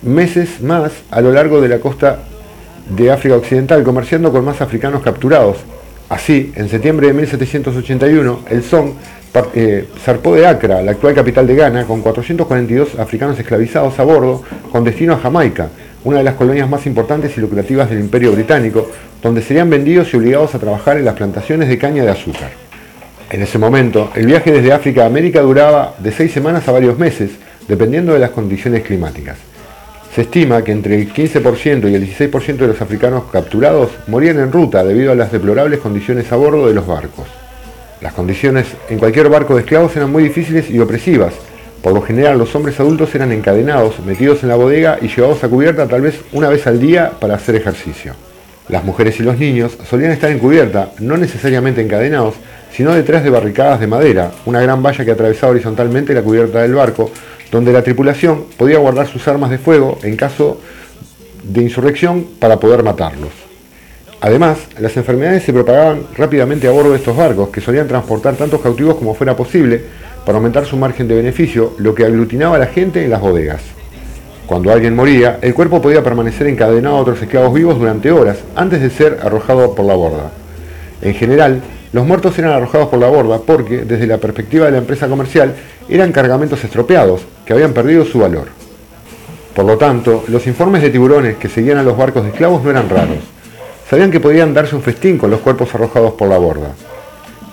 meses 0.03 0.61
más 0.61 0.93
a 1.11 1.21
lo 1.21 1.33
largo 1.33 1.61
de 1.61 1.69
la 1.69 1.79
costa 1.79 2.19
de 2.91 3.11
África 3.11 3.37
Occidental, 3.37 3.83
comerciando 3.83 4.31
con 4.31 4.45
más 4.45 4.61
africanos 4.61 5.03
capturados. 5.03 5.59
Así, 6.09 6.53
en 6.55 6.69
septiembre 6.69 7.09
de 7.09 7.15
1781, 7.15 8.41
el 8.51 8.63
Song 8.63 8.91
eh, 9.55 9.89
zarpó 10.05 10.35
de 10.35 10.47
Accra, 10.47 10.83
la 10.83 10.93
actual 10.93 11.15
capital 11.15 11.47
de 11.47 11.57
Ghana, 11.57 11.85
con 11.85 12.01
442 12.03 12.99
africanos 12.99 13.39
esclavizados 13.39 13.99
a 13.99 14.05
bordo, 14.05 14.43
con 14.71 14.85
destino 14.85 15.15
a 15.15 15.19
Jamaica, 15.19 15.69
una 16.07 16.19
de 16.19 16.25
las 16.25 16.35
colonias 16.35 16.71
más 16.71 16.87
importantes 16.87 17.37
y 17.37 17.41
lucrativas 17.41 17.91
del 17.91 17.99
Imperio 17.99 18.31
Británico, 18.31 18.89
donde 19.21 19.43
serían 19.43 19.69
vendidos 19.69 20.15
y 20.15 20.17
obligados 20.17 20.55
a 20.55 20.61
trabajar 20.61 20.97
en 20.99 21.05
las 21.05 21.17
plantaciones 21.17 21.69
de 21.69 21.79
caña 21.79 22.05
de 22.05 22.11
azúcar. 22.11 22.53
En 23.29 23.43
ese 23.43 23.59
momento, 23.59 24.13
el 24.15 24.25
viaje 24.25 24.53
desde 24.53 24.73
África 24.73 25.03
a 25.03 25.07
América 25.07 25.41
duraba 25.41 25.97
de 25.99 26.13
seis 26.13 26.31
semanas 26.31 26.69
a 26.69 26.73
varios 26.73 26.97
meses, 26.97 27.33
dependiendo 27.67 28.13
de 28.13 28.21
las 28.21 28.31
condiciones 28.31 28.85
climáticas. 28.85 29.37
Se 30.15 30.21
estima 30.23 30.63
que 30.63 30.71
entre 30.71 30.95
el 30.95 31.13
15% 31.13 31.91
y 31.91 31.95
el 31.97 32.09
16% 32.09 32.57
de 32.57 32.69
los 32.69 32.81
africanos 32.81 33.25
capturados 33.33 33.91
morían 34.07 34.39
en 34.39 34.53
ruta 34.53 34.85
debido 34.85 35.11
a 35.11 35.17
las 35.17 35.33
deplorables 35.33 35.81
condiciones 35.81 36.31
a 36.31 36.37
bordo 36.37 36.69
de 36.69 36.75
los 36.75 36.87
barcos. 36.87 37.27
Las 38.01 38.13
condiciones 38.13 38.69
en 38.89 39.01
cualquier 39.01 39.29
barco 39.29 39.57
de 39.57 39.63
esclavos 39.63 39.97
eran 39.97 40.13
muy 40.13 40.23
difíciles 40.23 40.71
y 40.71 40.79
opresivas. 40.79 41.35
Por 41.87 41.95
lo 41.95 42.03
general 42.03 42.37
los 42.37 42.53
hombres 42.57 42.81
adultos 42.81 43.15
eran 43.15 43.31
encadenados, 43.31 44.01
metidos 44.01 44.43
en 44.43 44.49
la 44.49 44.57
bodega 44.57 44.99
y 45.01 45.07
llevados 45.07 45.45
a 45.45 45.49
cubierta 45.49 45.87
tal 45.87 46.01
vez 46.01 46.21
una 46.33 46.49
vez 46.49 46.67
al 46.67 46.81
día 46.81 47.13
para 47.21 47.37
hacer 47.37 47.55
ejercicio. 47.55 48.13
Las 48.69 48.83
mujeres 48.83 49.21
y 49.21 49.23
los 49.23 49.39
niños 49.39 49.79
solían 49.89 50.11
estar 50.11 50.33
en 50.33 50.41
cubierta, 50.41 50.91
no 50.99 51.17
necesariamente 51.17 51.81
encadenados, 51.81 52.35
sino 52.73 52.93
detrás 52.93 53.23
de 53.23 53.31
barricadas 53.31 53.79
de 53.79 53.87
madera, 53.87 54.33
una 54.47 54.61
gran 54.61 54.83
valla 54.83 55.05
que 55.05 55.13
atravesaba 55.13 55.53
horizontalmente 55.53 56.13
la 56.13 56.23
cubierta 56.23 56.61
del 56.61 56.75
barco, 56.75 57.13
donde 57.53 57.73
la 57.73 57.85
tripulación 57.85 58.47
podía 58.57 58.79
guardar 58.79 59.07
sus 59.07 59.29
armas 59.29 59.51
de 59.51 59.59
fuego 59.59 60.01
en 60.03 60.17
caso 60.17 60.61
de 61.45 61.63
insurrección 61.63 62.27
para 62.41 62.59
poder 62.59 62.83
matarlos. 62.83 63.31
Además, 64.23 64.59
las 64.81 64.97
enfermedades 64.97 65.45
se 65.45 65.53
propagaban 65.53 66.03
rápidamente 66.17 66.67
a 66.67 66.73
bordo 66.73 66.91
de 66.91 66.97
estos 66.97 67.17
barcos, 67.17 67.51
que 67.51 67.61
solían 67.61 67.87
transportar 67.87 68.35
tantos 68.35 68.61
cautivos 68.61 68.97
como 68.97 69.15
fuera 69.15 69.37
posible 69.37 69.85
para 70.27 70.37
aumentar 70.37 70.67
su 70.67 70.77
margen 70.77 71.09
de 71.09 71.15
beneficio, 71.15 71.73
lo 71.79 71.95
que 71.95 72.05
aglutinaba 72.05 72.57
a 72.57 72.59
la 72.59 72.67
gente 72.67 73.03
en 73.03 73.11
las 73.11 73.23
bodegas. 73.23 73.63
Cuando 74.47 74.71
alguien 74.71 74.95
moría, 74.95 75.39
el 75.41 75.55
cuerpo 75.55 75.81
podía 75.81 76.05
permanecer 76.05 76.49
encadenado 76.49 76.97
a 76.97 77.01
otros 77.01 77.23
esclavos 77.23 77.55
vivos 77.55 77.79
durante 77.79 78.13
horas 78.13 78.39
antes 78.55 78.83
de 78.83 78.91
ser 78.91 79.21
arrojado 79.23 79.75
por 79.75 79.87
la 79.87 79.95
borda. 79.95 80.31
En 81.01 81.15
general, 81.15 81.63
los 81.93 82.05
muertos 82.07 82.39
eran 82.39 82.53
arrojados 82.53 82.89
por 82.89 82.99
la 82.99 83.09
borda 83.09 83.39
porque, 83.39 83.85
desde 83.85 84.07
la 84.07 84.19
perspectiva 84.19 84.67
de 84.67 84.73
la 84.73 84.79
empresa 84.79 85.09
comercial, 85.09 85.55
eran 85.89 86.13
cargamentos 86.13 86.63
estropeados, 86.63 87.23
que 87.47 87.55
habían 87.55 87.73
perdido 87.73 88.05
su 88.05 88.19
valor. 88.19 88.49
Por 89.55 89.65
lo 89.65 89.79
tanto, 89.79 90.25
los 90.29 90.47
informes 90.47 90.83
de 90.83 90.91
tiburones 90.91 91.37
que 91.37 91.49
seguían 91.49 91.79
a 91.79 91.83
los 91.83 91.97
barcos 91.97 92.25
de 92.25 92.31
esclavos 92.31 92.63
no 92.63 92.71
eran 92.71 92.91
raros 92.91 93.37
sabían 93.89 94.11
que 94.11 94.21
podían 94.21 94.53
darse 94.53 94.75
un 94.75 94.83
festín 94.83 95.17
con 95.17 95.31
los 95.31 95.41
cuerpos 95.41 95.75
arrojados 95.75 96.15
por 96.15 96.29
la 96.29 96.39
borda. 96.39 96.73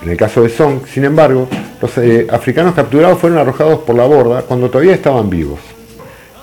En 0.04 0.10
el 0.10 0.18
caso 0.18 0.43
de 0.43 0.49
Song, 0.49 0.82
sin 0.86 1.06
embargo, 1.06 1.47
los 1.82 1.97
eh, 1.97 2.28
africanos 2.30 2.76
capturados 2.76 3.20
fueron 3.20 3.39
arrojados 3.39 3.80
por 3.80 3.95
la 3.95 4.06
borda 4.06 4.41
cuando 4.41 4.70
todavía 4.70 4.93
estaban 4.93 5.30
vivos. 5.30 5.60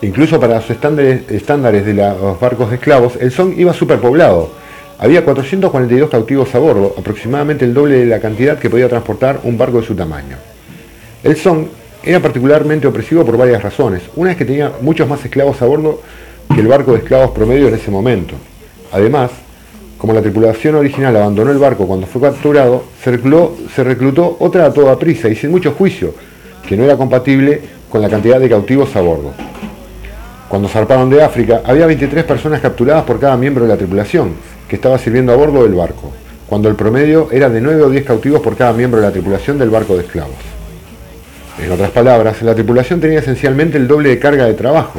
Incluso 0.00 0.40
para 0.40 0.54
los 0.56 0.70
estándares, 0.70 1.26
de 1.28 1.94
los 1.94 2.40
barcos 2.40 2.70
de 2.70 2.76
esclavos, 2.76 3.16
el 3.20 3.30
Song 3.30 3.52
iba 3.58 3.74
superpoblado. 3.74 4.50
Había 4.98 5.22
442 5.24 6.08
cautivos 6.08 6.54
a 6.54 6.58
bordo, 6.58 6.94
aproximadamente 6.96 7.66
el 7.66 7.74
doble 7.74 7.96
de 7.98 8.06
la 8.06 8.18
cantidad 8.18 8.58
que 8.58 8.70
podía 8.70 8.88
transportar 8.88 9.40
un 9.44 9.58
barco 9.58 9.82
de 9.82 9.86
su 9.86 9.94
tamaño. 9.94 10.36
El 11.22 11.36
Song 11.36 11.66
era 12.02 12.18
particularmente 12.20 12.86
opresivo 12.86 13.26
por 13.26 13.36
varias 13.36 13.62
razones. 13.62 14.02
Una 14.16 14.30
es 14.30 14.38
que 14.38 14.46
tenía 14.46 14.72
muchos 14.80 15.06
más 15.06 15.22
esclavos 15.22 15.60
a 15.60 15.66
bordo 15.66 16.00
que 16.54 16.62
el 16.62 16.66
barco 16.66 16.92
de 16.92 16.98
esclavos 17.00 17.32
promedio 17.32 17.68
en 17.68 17.74
ese 17.74 17.90
momento. 17.90 18.36
Además, 18.90 19.30
como 20.00 20.14
la 20.14 20.22
tripulación 20.22 20.76
original 20.76 21.14
abandonó 21.14 21.50
el 21.50 21.58
barco 21.58 21.86
cuando 21.86 22.06
fue 22.06 22.22
capturado, 22.22 22.84
se 23.04 23.84
reclutó, 23.84 24.36
otra 24.40 24.64
a 24.64 24.72
toda 24.72 24.98
prisa 24.98 25.28
y 25.28 25.36
sin 25.36 25.50
mucho 25.50 25.72
juicio, 25.72 26.14
que 26.66 26.74
no 26.74 26.84
era 26.84 26.96
compatible 26.96 27.60
con 27.90 28.00
la 28.00 28.08
cantidad 28.08 28.40
de 28.40 28.48
cautivos 28.48 28.96
a 28.96 29.02
bordo. 29.02 29.32
Cuando 30.48 30.68
zarparon 30.68 31.10
de 31.10 31.22
África, 31.22 31.60
había 31.66 31.84
23 31.84 32.24
personas 32.24 32.62
capturadas 32.62 33.04
por 33.04 33.20
cada 33.20 33.36
miembro 33.36 33.64
de 33.64 33.68
la 33.68 33.76
tripulación, 33.76 34.32
que 34.66 34.76
estaba 34.76 34.96
sirviendo 34.96 35.34
a 35.34 35.36
bordo 35.36 35.64
del 35.64 35.74
barco, 35.74 36.10
cuando 36.48 36.70
el 36.70 36.76
promedio 36.76 37.28
era 37.30 37.50
de 37.50 37.60
9 37.60 37.82
o 37.82 37.90
10 37.90 38.04
cautivos 38.06 38.40
por 38.40 38.56
cada 38.56 38.72
miembro 38.72 39.02
de 39.02 39.06
la 39.06 39.12
tripulación 39.12 39.58
del 39.58 39.68
barco 39.68 39.96
de 39.96 40.04
esclavos. 40.04 40.32
En 41.62 41.70
otras 41.70 41.90
palabras, 41.90 42.40
la 42.40 42.54
tripulación 42.54 43.02
tenía 43.02 43.18
esencialmente 43.18 43.76
el 43.76 43.86
doble 43.86 44.08
de 44.08 44.18
carga 44.18 44.46
de 44.46 44.54
trabajo, 44.54 44.98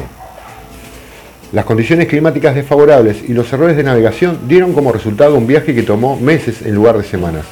las 1.52 1.66
condiciones 1.66 2.08
climáticas 2.08 2.54
desfavorables 2.54 3.28
y 3.28 3.34
los 3.34 3.52
errores 3.52 3.76
de 3.76 3.82
navegación 3.82 4.38
dieron 4.48 4.72
como 4.72 4.90
resultado 4.90 5.36
un 5.36 5.46
viaje 5.46 5.74
que 5.74 5.82
tomó 5.82 6.18
meses 6.18 6.62
en 6.62 6.74
lugar 6.74 6.96
de 6.96 7.04
semanas. 7.04 7.44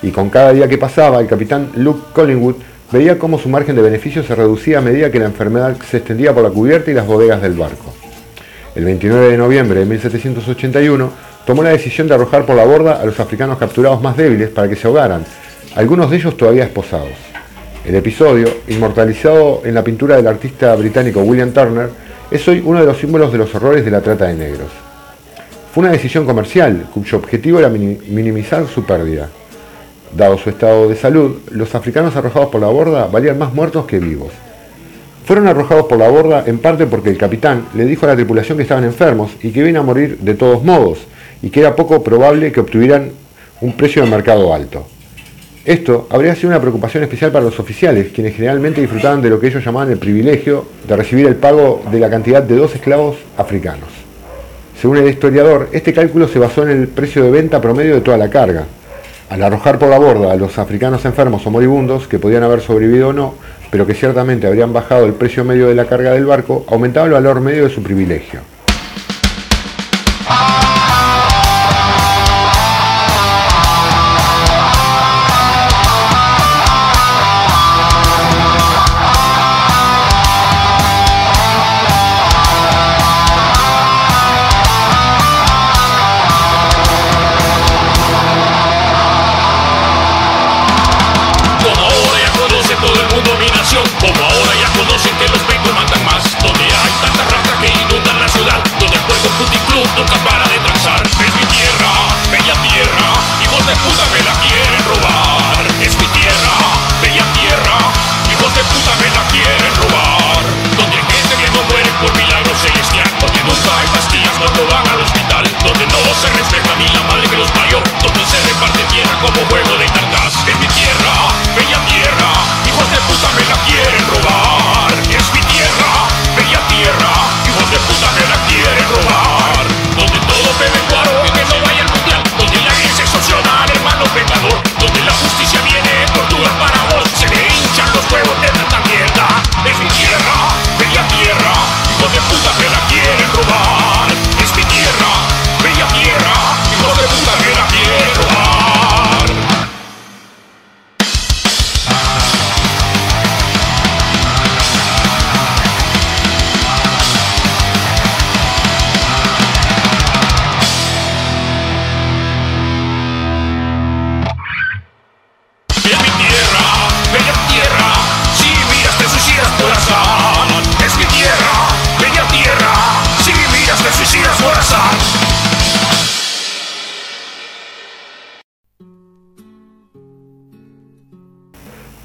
Y 0.00 0.10
con 0.12 0.30
cada 0.30 0.52
día 0.52 0.68
que 0.68 0.78
pasaba, 0.78 1.20
el 1.20 1.26
capitán 1.26 1.70
Luke 1.74 2.02
Collingwood 2.12 2.54
veía 2.92 3.18
cómo 3.18 3.38
su 3.38 3.48
margen 3.48 3.74
de 3.74 3.82
beneficio 3.82 4.22
se 4.22 4.36
reducía 4.36 4.78
a 4.78 4.80
medida 4.80 5.10
que 5.10 5.18
la 5.18 5.26
enfermedad 5.26 5.76
se 5.90 5.96
extendía 5.96 6.32
por 6.32 6.44
la 6.44 6.50
cubierta 6.50 6.92
y 6.92 6.94
las 6.94 7.06
bodegas 7.06 7.42
del 7.42 7.54
barco. 7.54 7.92
El 8.76 8.84
29 8.84 9.30
de 9.30 9.36
noviembre 9.36 9.80
de 9.80 9.86
1781 9.86 11.10
tomó 11.44 11.64
la 11.64 11.70
decisión 11.70 12.06
de 12.06 12.14
arrojar 12.14 12.46
por 12.46 12.54
la 12.54 12.64
borda 12.64 13.00
a 13.00 13.04
los 13.04 13.18
africanos 13.18 13.58
capturados 13.58 14.00
más 14.00 14.16
débiles 14.16 14.50
para 14.50 14.68
que 14.68 14.76
se 14.76 14.86
ahogaran, 14.86 15.24
algunos 15.74 16.10
de 16.10 16.16
ellos 16.16 16.36
todavía 16.36 16.62
esposados. 16.62 17.10
El 17.84 17.96
episodio, 17.96 18.46
inmortalizado 18.68 19.62
en 19.64 19.74
la 19.74 19.82
pintura 19.82 20.16
del 20.16 20.28
artista 20.28 20.76
británico 20.76 21.22
William 21.22 21.50
Turner, 21.50 21.90
es 22.32 22.48
hoy 22.48 22.62
uno 22.64 22.80
de 22.80 22.86
los 22.86 22.98
símbolos 22.98 23.30
de 23.30 23.38
los 23.38 23.54
horrores 23.54 23.84
de 23.84 23.90
la 23.90 24.00
trata 24.00 24.26
de 24.26 24.34
negros. 24.34 24.68
Fue 25.72 25.82
una 25.82 25.92
decisión 25.92 26.24
comercial 26.24 26.86
cuyo 26.92 27.18
objetivo 27.18 27.58
era 27.58 27.68
minimizar 27.68 28.66
su 28.66 28.84
pérdida. 28.84 29.28
Dado 30.16 30.38
su 30.38 30.50
estado 30.50 30.88
de 30.88 30.96
salud, 30.96 31.38
los 31.50 31.74
africanos 31.74 32.16
arrojados 32.16 32.48
por 32.48 32.60
la 32.60 32.68
borda 32.68 33.06
valían 33.06 33.38
más 33.38 33.52
muertos 33.52 33.86
que 33.86 33.98
vivos. 33.98 34.32
Fueron 35.26 35.46
arrojados 35.46 35.86
por 35.86 35.98
la 35.98 36.08
borda 36.08 36.44
en 36.46 36.58
parte 36.58 36.86
porque 36.86 37.10
el 37.10 37.18
capitán 37.18 37.66
le 37.74 37.84
dijo 37.84 38.06
a 38.06 38.10
la 38.10 38.16
tripulación 38.16 38.56
que 38.56 38.62
estaban 38.62 38.84
enfermos 38.84 39.32
y 39.42 39.50
que 39.50 39.60
iban 39.60 39.76
a 39.76 39.82
morir 39.82 40.18
de 40.18 40.34
todos 40.34 40.64
modos, 40.64 41.00
y 41.42 41.50
que 41.50 41.60
era 41.60 41.76
poco 41.76 42.02
probable 42.02 42.50
que 42.50 42.60
obtuvieran 42.60 43.12
un 43.60 43.72
precio 43.74 44.02
de 44.02 44.10
mercado 44.10 44.52
alto. 44.52 44.86
Esto 45.64 46.08
habría 46.10 46.34
sido 46.34 46.48
una 46.48 46.60
preocupación 46.60 47.04
especial 47.04 47.30
para 47.30 47.44
los 47.44 47.60
oficiales, 47.60 48.08
quienes 48.12 48.34
generalmente 48.34 48.80
disfrutaban 48.80 49.22
de 49.22 49.30
lo 49.30 49.38
que 49.38 49.46
ellos 49.46 49.64
llamaban 49.64 49.92
el 49.92 49.98
privilegio 49.98 50.64
de 50.88 50.96
recibir 50.96 51.26
el 51.26 51.36
pago 51.36 51.82
de 51.88 52.00
la 52.00 52.10
cantidad 52.10 52.42
de 52.42 52.56
dos 52.56 52.74
esclavos 52.74 53.16
africanos. 53.36 53.88
Según 54.80 54.96
el 54.96 55.08
historiador, 55.08 55.68
este 55.70 55.92
cálculo 55.92 56.26
se 56.26 56.40
basó 56.40 56.64
en 56.64 56.70
el 56.70 56.88
precio 56.88 57.22
de 57.22 57.30
venta 57.30 57.60
promedio 57.60 57.94
de 57.94 58.00
toda 58.00 58.16
la 58.16 58.28
carga. 58.28 58.64
Al 59.30 59.40
arrojar 59.40 59.78
por 59.78 59.88
la 59.88 60.00
borda 60.00 60.32
a 60.32 60.36
los 60.36 60.58
africanos 60.58 61.04
enfermos 61.04 61.46
o 61.46 61.50
moribundos, 61.52 62.08
que 62.08 62.18
podían 62.18 62.42
haber 62.42 62.60
sobrevivido 62.60 63.10
o 63.10 63.12
no, 63.12 63.34
pero 63.70 63.86
que 63.86 63.94
ciertamente 63.94 64.48
habrían 64.48 64.72
bajado 64.72 65.06
el 65.06 65.14
precio 65.14 65.44
medio 65.44 65.68
de 65.68 65.76
la 65.76 65.84
carga 65.84 66.10
del 66.10 66.26
barco, 66.26 66.66
aumentaba 66.66 67.06
el 67.06 67.12
valor 67.12 67.40
medio 67.40 67.68
de 67.68 67.70
su 67.70 67.84
privilegio. 67.84 68.40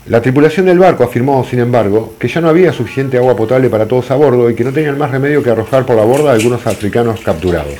La 0.09 0.21
tripulación 0.21 0.65
del 0.65 0.79
barco 0.79 1.03
afirmó, 1.03 1.43
sin 1.43 1.59
embargo, 1.59 2.13
que 2.17 2.29
ya 2.29 2.39
no 2.39 2.47
había 2.47 2.71
suficiente 2.71 3.17
agua 3.17 3.35
potable 3.35 3.69
para 3.69 3.85
todos 3.85 4.09
a 4.09 4.15
bordo 4.15 4.49
y 4.49 4.55
que 4.55 4.63
no 4.63 4.71
tenían 4.71 4.97
más 4.97 5.11
remedio 5.11 5.43
que 5.43 5.49
arrojar 5.49 5.85
por 5.85 5.97
la 5.97 6.05
borda 6.05 6.31
a 6.31 6.33
algunos 6.35 6.65
africanos 6.65 7.19
capturados. 7.19 7.75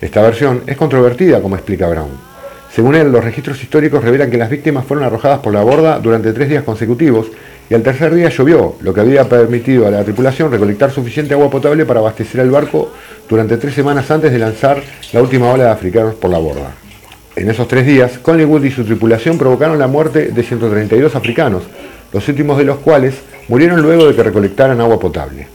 Esta 0.00 0.22
versión 0.22 0.62
es 0.68 0.76
controvertida, 0.76 1.42
como 1.42 1.56
explica 1.56 1.88
Brown. 1.88 2.10
Según 2.72 2.94
él, 2.94 3.10
los 3.10 3.24
registros 3.24 3.60
históricos 3.60 4.04
revelan 4.04 4.30
que 4.30 4.38
las 4.38 4.50
víctimas 4.50 4.84
fueron 4.84 5.04
arrojadas 5.04 5.40
por 5.40 5.52
la 5.52 5.64
borda 5.64 5.98
durante 5.98 6.32
tres 6.32 6.48
días 6.48 6.62
consecutivos 6.62 7.26
y 7.68 7.74
al 7.74 7.82
tercer 7.82 8.14
día 8.14 8.28
llovió, 8.28 8.76
lo 8.80 8.94
que 8.94 9.00
había 9.00 9.28
permitido 9.28 9.88
a 9.88 9.90
la 9.90 10.04
tripulación 10.04 10.48
recolectar 10.48 10.92
suficiente 10.92 11.34
agua 11.34 11.50
potable 11.50 11.84
para 11.84 11.98
abastecer 11.98 12.40
el 12.40 12.52
barco 12.52 12.92
durante 13.28 13.56
tres 13.56 13.74
semanas 13.74 14.08
antes 14.12 14.30
de 14.30 14.38
lanzar 14.38 14.80
la 15.12 15.20
última 15.20 15.50
ola 15.50 15.64
de 15.64 15.70
africanos 15.70 16.14
por 16.14 16.30
la 16.30 16.38
borda. 16.38 16.81
En 17.34 17.48
esos 17.48 17.66
tres 17.66 17.86
días, 17.86 18.18
Collingwood 18.18 18.64
y 18.64 18.70
su 18.70 18.84
tripulación 18.84 19.38
provocaron 19.38 19.78
la 19.78 19.86
muerte 19.86 20.28
de 20.28 20.42
132 20.42 21.14
africanos, 21.16 21.62
los 22.12 22.28
últimos 22.28 22.58
de 22.58 22.64
los 22.64 22.78
cuales 22.78 23.14
murieron 23.48 23.80
luego 23.80 24.06
de 24.06 24.14
que 24.14 24.22
recolectaran 24.22 24.80
agua 24.82 25.00
potable. 25.00 25.46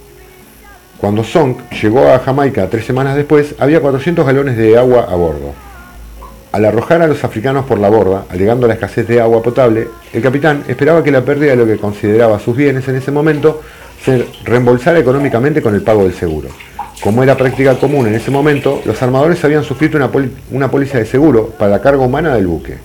Cuando 0.98 1.24
Song 1.24 1.58
llegó 1.80 2.08
a 2.10 2.18
Jamaica 2.18 2.68
tres 2.68 2.84
semanas 2.84 3.16
después, 3.16 3.54
había 3.60 3.80
400 3.80 4.26
galones 4.26 4.58
de 4.58 4.76
agua 4.76 5.06
a 5.08 5.16
bordo. 5.16 5.54
Al 6.52 6.66
arrojar 6.66 7.04
a 7.04 7.08
los 7.08 7.24
africanos 7.24 7.66
por 7.66 7.78
la 7.78 7.90
borda, 7.90 8.26
alegando 8.30 8.68
la 8.68 8.74
escasez 8.74 9.08
de 9.08 9.22
agua 9.22 9.44
potable, 9.44 9.88
el 10.12 10.22
capitán 10.24 10.64
esperaba 10.68 11.04
que 11.04 11.12
la 11.12 11.24
pérdida 11.24 11.52
de 11.52 11.58
lo 11.58 11.68
que 11.68 11.78
consideraba 11.78 12.40
sus 12.40 12.58
bienes 12.58 12.88
en 12.88 12.96
ese 12.96 13.12
momento 13.12 13.62
se 14.04 14.26
reembolsara 14.44 14.98
económicamente 14.98 15.62
con 15.62 15.76
el 15.76 15.84
pago 15.84 16.04
del 16.04 16.14
seguro. 16.16 16.50
Como 17.02 17.22
era 17.22 17.38
práctica 17.38 17.76
común 17.76 18.08
en 18.08 18.16
ese 18.16 18.32
momento, 18.32 18.82
los 18.84 19.02
armadores 19.04 19.43
habían 19.43 19.64
suscrito 19.64 19.98
una, 19.98 20.10
una 20.52 20.72
póliza 20.72 20.98
de 20.98 21.06
seguro 21.06 21.50
para 21.50 21.72
la 21.72 21.82
carga 21.82 22.04
humana 22.04 22.34
del 22.34 22.48
buque. 22.48 22.78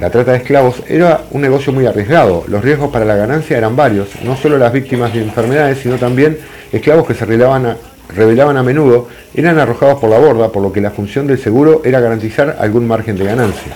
La 0.00 0.10
trata 0.10 0.32
de 0.32 0.38
esclavos 0.38 0.82
era 0.88 1.22
un 1.30 1.42
negocio 1.42 1.72
muy 1.72 1.86
arriesgado, 1.86 2.44
los 2.48 2.64
riesgos 2.64 2.90
para 2.90 3.04
la 3.04 3.14
ganancia 3.14 3.58
eran 3.58 3.76
varios, 3.76 4.08
no 4.24 4.36
solo 4.36 4.56
las 4.56 4.72
víctimas 4.72 5.12
de 5.12 5.22
enfermedades, 5.22 5.78
sino 5.78 5.96
también 5.96 6.38
esclavos 6.72 7.06
que 7.06 7.14
se 7.14 7.26
revelaban 7.26 7.66
a, 7.66 8.60
a 8.60 8.62
menudo 8.62 9.08
eran 9.34 9.58
arrojados 9.58 9.98
por 10.00 10.10
la 10.10 10.18
borda, 10.18 10.50
por 10.50 10.62
lo 10.62 10.72
que 10.72 10.80
la 10.80 10.90
función 10.90 11.26
del 11.26 11.38
seguro 11.38 11.82
era 11.84 12.00
garantizar 12.00 12.56
algún 12.58 12.86
margen 12.86 13.16
de 13.16 13.24
ganancia. 13.24 13.72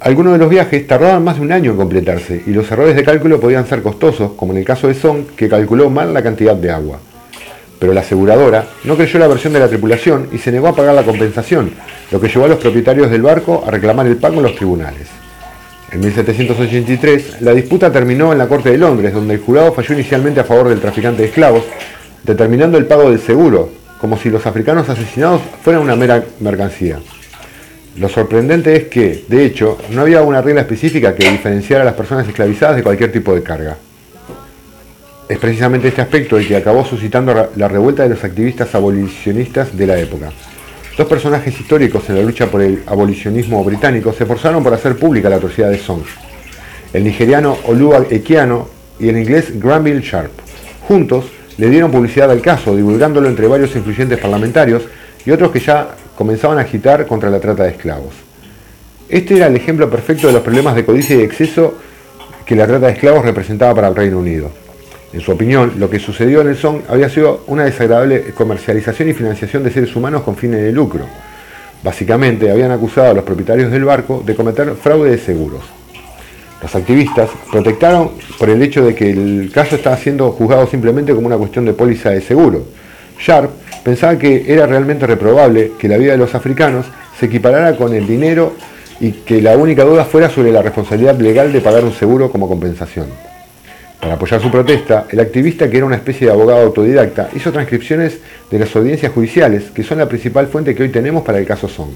Algunos 0.00 0.34
de 0.34 0.38
los 0.38 0.48
viajes 0.48 0.86
tardaban 0.86 1.24
más 1.24 1.36
de 1.36 1.42
un 1.42 1.52
año 1.52 1.72
en 1.72 1.76
completarse 1.78 2.42
y 2.46 2.50
los 2.50 2.70
errores 2.70 2.94
de 2.94 3.04
cálculo 3.04 3.40
podían 3.40 3.66
ser 3.66 3.82
costosos, 3.82 4.32
como 4.36 4.52
en 4.52 4.58
el 4.58 4.64
caso 4.64 4.86
de 4.88 4.94
Song, 4.94 5.24
que 5.36 5.48
calculó 5.48 5.90
mal 5.90 6.12
la 6.14 6.22
cantidad 6.22 6.56
de 6.56 6.70
agua. 6.70 6.98
Pero 7.80 7.92
la 7.92 8.02
aseguradora 8.02 8.66
no 8.84 8.94
creyó 8.94 9.18
la 9.18 9.26
versión 9.26 9.52
de 9.52 9.58
la 9.58 9.68
tripulación 9.68 10.28
y 10.30 10.38
se 10.38 10.52
negó 10.52 10.68
a 10.68 10.76
pagar 10.76 10.94
la 10.94 11.02
compensación, 11.02 11.72
lo 12.12 12.20
que 12.20 12.28
llevó 12.28 12.44
a 12.44 12.48
los 12.48 12.58
propietarios 12.58 13.10
del 13.10 13.22
barco 13.22 13.64
a 13.66 13.70
reclamar 13.72 14.06
el 14.06 14.18
pago 14.18 14.36
en 14.36 14.42
los 14.44 14.54
tribunales. 14.54 15.08
En 15.90 16.00
1783, 16.00 17.40
la 17.40 17.52
disputa 17.52 17.90
terminó 17.90 18.30
en 18.30 18.38
la 18.38 18.46
Corte 18.46 18.70
de 18.70 18.78
Londres, 18.78 19.12
donde 19.12 19.34
el 19.34 19.40
jurado 19.40 19.72
falló 19.72 19.94
inicialmente 19.94 20.38
a 20.38 20.44
favor 20.44 20.68
del 20.68 20.78
traficante 20.78 21.22
de 21.22 21.28
esclavos, 21.28 21.64
determinando 22.22 22.78
el 22.78 22.86
pago 22.86 23.10
del 23.10 23.18
seguro, 23.18 23.70
como 24.00 24.16
si 24.16 24.30
los 24.30 24.46
africanos 24.46 24.88
asesinados 24.88 25.40
fueran 25.62 25.82
una 25.82 25.96
mera 25.96 26.22
mercancía. 26.38 27.00
Lo 27.96 28.08
sorprendente 28.08 28.76
es 28.76 28.84
que, 28.84 29.24
de 29.26 29.44
hecho, 29.44 29.78
no 29.90 30.02
había 30.02 30.22
una 30.22 30.40
regla 30.40 30.60
específica 30.60 31.14
que 31.14 31.28
diferenciara 31.28 31.82
a 31.82 31.86
las 31.86 31.94
personas 31.94 32.28
esclavizadas 32.28 32.76
de 32.76 32.82
cualquier 32.82 33.10
tipo 33.10 33.34
de 33.34 33.42
carga. 33.42 33.76
Es 35.30 35.38
precisamente 35.38 35.86
este 35.86 36.00
aspecto 36.00 36.36
el 36.36 36.48
que 36.48 36.56
acabó 36.56 36.84
suscitando 36.84 37.50
la 37.54 37.68
revuelta 37.68 38.02
de 38.02 38.08
los 38.08 38.24
activistas 38.24 38.74
abolicionistas 38.74 39.76
de 39.76 39.86
la 39.86 39.96
época. 39.96 40.32
Dos 40.98 41.06
personajes 41.06 41.60
históricos 41.60 42.02
en 42.08 42.16
la 42.16 42.22
lucha 42.22 42.48
por 42.50 42.60
el 42.60 42.82
abolicionismo 42.84 43.62
británico 43.62 44.12
se 44.12 44.24
esforzaron 44.24 44.64
por 44.64 44.74
hacer 44.74 44.96
pública 44.96 45.30
la 45.30 45.36
atrocidad 45.36 45.70
de 45.70 45.78
Song. 45.78 46.02
El 46.92 47.04
nigeriano 47.04 47.56
Olua 47.68 48.04
Equiano 48.10 48.66
y 48.98 49.08
el 49.08 49.18
inglés 49.18 49.52
Granville 49.60 50.00
Sharp. 50.00 50.32
Juntos 50.88 51.26
le 51.58 51.70
dieron 51.70 51.92
publicidad 51.92 52.28
al 52.28 52.42
caso, 52.42 52.74
divulgándolo 52.74 53.28
entre 53.28 53.46
varios 53.46 53.76
influyentes 53.76 54.18
parlamentarios 54.18 54.82
y 55.24 55.30
otros 55.30 55.52
que 55.52 55.60
ya 55.60 55.90
comenzaban 56.16 56.58
a 56.58 56.62
agitar 56.62 57.06
contra 57.06 57.30
la 57.30 57.38
trata 57.38 57.62
de 57.62 57.70
esclavos. 57.70 58.14
Este 59.08 59.36
era 59.36 59.46
el 59.46 59.54
ejemplo 59.54 59.88
perfecto 59.88 60.26
de 60.26 60.32
los 60.32 60.42
problemas 60.42 60.74
de 60.74 60.84
codicia 60.84 61.14
y 61.14 61.20
exceso 61.20 61.78
que 62.44 62.56
la 62.56 62.66
trata 62.66 62.86
de 62.86 62.94
esclavos 62.94 63.24
representaba 63.24 63.76
para 63.76 63.86
el 63.86 63.94
Reino 63.94 64.18
Unido. 64.18 64.50
En 65.12 65.20
su 65.20 65.32
opinión, 65.32 65.72
lo 65.78 65.90
que 65.90 65.98
sucedió 65.98 66.40
en 66.40 66.48
el 66.48 66.56
SON 66.56 66.82
había 66.88 67.08
sido 67.08 67.42
una 67.48 67.64
desagradable 67.64 68.32
comercialización 68.32 69.08
y 69.08 69.12
financiación 69.12 69.64
de 69.64 69.72
seres 69.72 69.94
humanos 69.96 70.22
con 70.22 70.36
fines 70.36 70.62
de 70.62 70.70
lucro. 70.70 71.04
Básicamente, 71.82 72.48
habían 72.48 72.70
acusado 72.70 73.10
a 73.10 73.14
los 73.14 73.24
propietarios 73.24 73.72
del 73.72 73.84
barco 73.84 74.22
de 74.24 74.36
cometer 74.36 74.74
fraude 74.76 75.10
de 75.10 75.18
seguros. 75.18 75.62
Los 76.62 76.74
activistas 76.74 77.28
protestaron 77.50 78.12
por 78.38 78.50
el 78.50 78.62
hecho 78.62 78.84
de 78.84 78.94
que 78.94 79.10
el 79.10 79.50
caso 79.52 79.76
estaba 79.76 79.96
siendo 79.96 80.30
juzgado 80.30 80.66
simplemente 80.68 81.12
como 81.12 81.26
una 81.26 81.38
cuestión 81.38 81.64
de 81.64 81.72
póliza 81.72 82.10
de 82.10 82.20
seguro. 82.20 82.66
Sharp 83.18 83.50
pensaba 83.82 84.16
que 84.16 84.44
era 84.46 84.66
realmente 84.66 85.06
reprobable 85.06 85.72
que 85.78 85.88
la 85.88 85.96
vida 85.96 86.12
de 86.12 86.18
los 86.18 86.34
africanos 86.34 86.86
se 87.18 87.26
equiparara 87.26 87.76
con 87.76 87.94
el 87.94 88.06
dinero 88.06 88.52
y 89.00 89.12
que 89.12 89.40
la 89.42 89.56
única 89.56 89.84
duda 89.84 90.04
fuera 90.04 90.28
sobre 90.28 90.52
la 90.52 90.62
responsabilidad 90.62 91.18
legal 91.18 91.52
de 91.52 91.60
pagar 91.60 91.82
un 91.82 91.94
seguro 91.94 92.30
como 92.30 92.46
compensación. 92.46 93.29
Para 94.00 94.14
apoyar 94.14 94.40
su 94.40 94.50
protesta, 94.50 95.06
el 95.10 95.20
activista, 95.20 95.68
que 95.68 95.76
era 95.76 95.86
una 95.86 95.96
especie 95.96 96.26
de 96.26 96.32
abogado 96.32 96.62
autodidacta, 96.62 97.28
hizo 97.34 97.52
transcripciones 97.52 98.18
de 98.50 98.58
las 98.58 98.74
audiencias 98.74 99.12
judiciales, 99.12 99.70
que 99.70 99.82
son 99.82 99.98
la 99.98 100.08
principal 100.08 100.46
fuente 100.46 100.74
que 100.74 100.82
hoy 100.82 100.88
tenemos 100.88 101.22
para 101.22 101.38
el 101.38 101.46
caso 101.46 101.68
Song. 101.68 101.92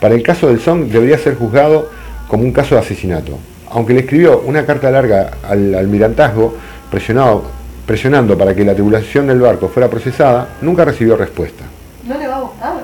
Para 0.00 0.14
el 0.14 0.22
caso 0.22 0.48
del 0.48 0.60
Song 0.60 0.86
debería 0.86 1.18
ser 1.18 1.34
juzgado 1.34 1.90
como 2.28 2.44
un 2.44 2.52
caso 2.52 2.74
de 2.74 2.80
asesinato 2.80 3.38
aunque 3.70 3.94
le 3.94 4.00
escribió 4.00 4.40
una 4.40 4.64
carta 4.64 4.90
larga 4.90 5.30
al 5.48 5.74
almirantazgo 5.74 6.56
presionando 6.90 8.38
para 8.38 8.54
que 8.54 8.64
la 8.64 8.74
tribulación 8.74 9.26
del 9.26 9.40
barco 9.40 9.68
fuera 9.68 9.88
procesada, 9.88 10.48
nunca 10.62 10.84
recibió 10.84 11.16
respuesta. 11.16 11.64
No 12.06 12.18
le 12.18 12.26
va 12.26 12.36
a. 12.36 12.80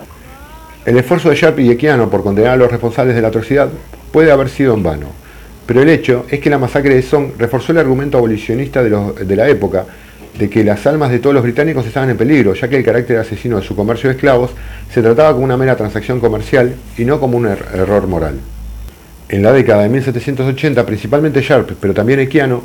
El 0.85 0.99
esfuerzo 0.99 1.31
de 1.31 1.37
Sharp 1.37 1.59
y 1.61 1.71
Equiano 1.71 2.11
por 2.11 2.23
condenar 2.23 2.53
a 2.53 2.57
los 2.57 2.71
responsables 2.71 3.15
de 3.17 3.23
la 3.23 3.29
atrocidad 3.29 3.69
puede 4.13 4.31
haber 4.31 4.51
sido 4.51 4.75
en 4.75 4.83
vano, 4.83 5.07
pero 5.67 5.83
el 5.83 5.89
hecho 5.89 6.27
es 6.31 6.41
que 6.41 6.51
la 6.51 6.59
masacre 6.59 6.95
de 6.95 7.03
Song 7.03 7.31
reforzó 7.39 7.73
el 7.73 7.79
argumento 7.79 8.19
abolicionista 8.19 8.83
de, 8.83 9.25
de 9.25 9.37
la 9.37 9.49
época 9.49 9.87
de 10.39 10.51
que 10.51 10.65
las 10.65 10.87
almas 10.87 11.11
de 11.11 11.21
todos 11.21 11.35
los 11.35 11.45
británicos 11.45 11.87
estaban 11.87 12.11
en 12.11 12.17
peligro, 12.17 12.55
ya 12.55 12.69
que 12.69 12.77
el 12.77 12.85
carácter 12.85 13.19
asesino 13.19 13.59
de 13.61 13.67
su 13.67 13.77
comercio 13.77 14.09
de 14.09 14.17
esclavos 14.17 14.51
se 14.93 15.01
trataba 15.01 15.33
como 15.33 15.45
una 15.45 15.57
mera 15.57 15.77
transacción 15.77 16.21
comercial 16.21 16.75
y 16.99 17.05
no 17.05 17.21
como 17.21 17.37
un 17.37 17.47
er-, 17.47 17.65
error 17.75 18.07
moral. 18.07 18.41
En 19.29 19.43
la 19.43 19.53
década 19.53 19.83
de 19.85 19.89
1780, 19.89 20.85
principalmente 20.85 21.41
Sharp, 21.41 21.73
pero 21.81 21.95
también 21.95 22.21
Equiano, 22.21 22.63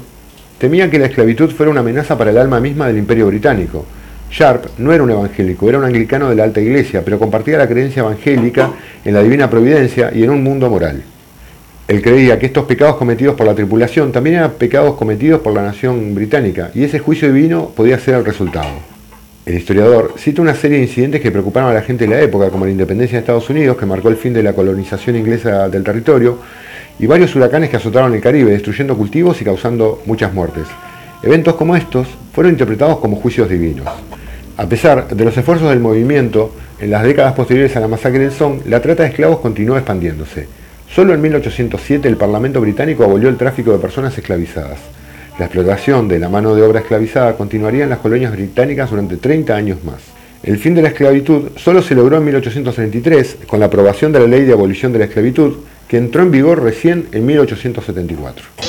temían 0.57 0.89
que 0.89 0.99
la 0.99 1.05
esclavitud 1.05 1.51
fuera 1.51 1.71
una 1.71 1.81
amenaza 1.81 2.17
para 2.17 2.31
el 2.31 2.37
alma 2.37 2.59
misma 2.59 2.87
del 2.87 2.97
imperio 2.97 3.27
británico. 3.27 3.85
Sharp 4.31 4.77
no 4.77 4.91
era 4.91 5.03
un 5.03 5.11
evangélico, 5.11 5.69
era 5.69 5.77
un 5.77 5.85
anglicano 5.85 6.29
de 6.29 6.35
la 6.35 6.43
alta 6.43 6.59
iglesia, 6.59 7.03
pero 7.03 7.17
compartía 7.17 7.57
la 7.57 7.67
creencia 7.67 8.01
evangélica 8.01 8.71
en 9.05 9.13
la 9.13 9.23
divina 9.23 9.49
providencia 9.49 10.11
y 10.13 10.23
en 10.23 10.31
un 10.31 10.43
mundo 10.43 10.69
moral. 10.69 11.01
Él 11.89 12.03
creía 12.03 12.37
que 12.37 12.45
estos 12.45 12.65
pecados 12.65 12.97
cometidos 12.97 13.33
por 13.33 13.47
la 13.47 13.55
tripulación 13.55 14.11
también 14.11 14.35
eran 14.35 14.51
pecados 14.51 14.93
cometidos 14.93 15.41
por 15.41 15.55
la 15.55 15.63
nación 15.63 16.13
británica, 16.13 16.69
y 16.75 16.83
ese 16.83 16.99
juicio 16.99 17.33
divino 17.33 17.71
podía 17.75 17.97
ser 17.97 18.13
el 18.13 18.25
resultado. 18.25 18.69
El 19.43 19.55
historiador 19.55 20.13
cita 20.15 20.43
una 20.43 20.53
serie 20.53 20.77
de 20.77 20.83
incidentes 20.83 21.19
que 21.19 21.31
preocuparon 21.31 21.71
a 21.71 21.73
la 21.73 21.81
gente 21.81 22.05
de 22.05 22.13
la 22.13 22.21
época, 22.21 22.51
como 22.51 22.65
la 22.65 22.71
independencia 22.71 23.17
de 23.17 23.21
Estados 23.21 23.49
Unidos, 23.49 23.75
que 23.75 23.87
marcó 23.87 24.09
el 24.09 24.17
fin 24.17 24.33
de 24.33 24.43
la 24.43 24.53
colonización 24.53 25.15
inglesa 25.15 25.67
del 25.67 25.83
territorio, 25.83 26.37
y 26.99 27.07
varios 27.07 27.35
huracanes 27.35 27.71
que 27.71 27.77
azotaron 27.77 28.13
el 28.13 28.21
Caribe, 28.21 28.51
destruyendo 28.51 28.95
cultivos 28.95 29.41
y 29.41 29.45
causando 29.45 30.03
muchas 30.05 30.31
muertes. 30.31 30.67
Eventos 31.23 31.55
como 31.55 31.75
estos 31.75 32.07
fueron 32.33 32.51
interpretados 32.51 32.99
como 32.99 33.15
juicios 33.15 33.49
divinos. 33.49 33.87
A 34.57 34.67
pesar 34.67 35.07
de 35.07 35.25
los 35.25 35.35
esfuerzos 35.35 35.71
del 35.71 35.79
movimiento, 35.79 36.53
en 36.79 36.91
las 36.91 37.01
décadas 37.01 37.33
posteriores 37.33 37.75
a 37.75 37.79
la 37.79 37.87
masacre 37.87 38.19
del 38.19 38.31
Song, 38.31 38.59
la 38.67 38.79
trata 38.79 39.01
de 39.01 39.09
esclavos 39.09 39.39
continuó 39.39 39.75
expandiéndose. 39.75 40.59
Solo 40.93 41.13
en 41.13 41.21
1807 41.21 42.07
el 42.07 42.17
Parlamento 42.17 42.59
británico 42.59 43.03
abolió 43.03 43.29
el 43.29 43.37
tráfico 43.37 43.71
de 43.71 43.77
personas 43.77 44.17
esclavizadas. 44.17 44.79
La 45.37 45.45
explotación 45.45 46.07
de 46.07 46.19
la 46.19 46.29
mano 46.29 46.55
de 46.55 46.63
obra 46.63 46.79
esclavizada 46.79 47.37
continuaría 47.37 47.83
en 47.83 47.91
las 47.91 47.99
colonias 47.99 48.31
británicas 48.31 48.89
durante 48.89 49.17
30 49.17 49.55
años 49.55 49.83
más. 49.83 50.01
El 50.41 50.57
fin 50.57 50.73
de 50.73 50.81
la 50.81 50.89
esclavitud 50.89 51.51
solo 51.57 51.81
se 51.81 51.95
logró 51.95 52.17
en 52.17 52.25
1833 52.25 53.37
con 53.45 53.59
la 53.59 53.67
aprobación 53.67 54.11
de 54.11 54.19
la 54.19 54.27
Ley 54.27 54.45
de 54.45 54.53
Abolición 54.53 54.91
de 54.91 54.99
la 54.99 55.05
Esclavitud, 55.05 55.57
que 55.87 55.97
entró 55.97 56.23
en 56.23 56.31
vigor 56.31 56.63
recién 56.63 57.07
en 57.11 57.25
1874. 57.25 58.68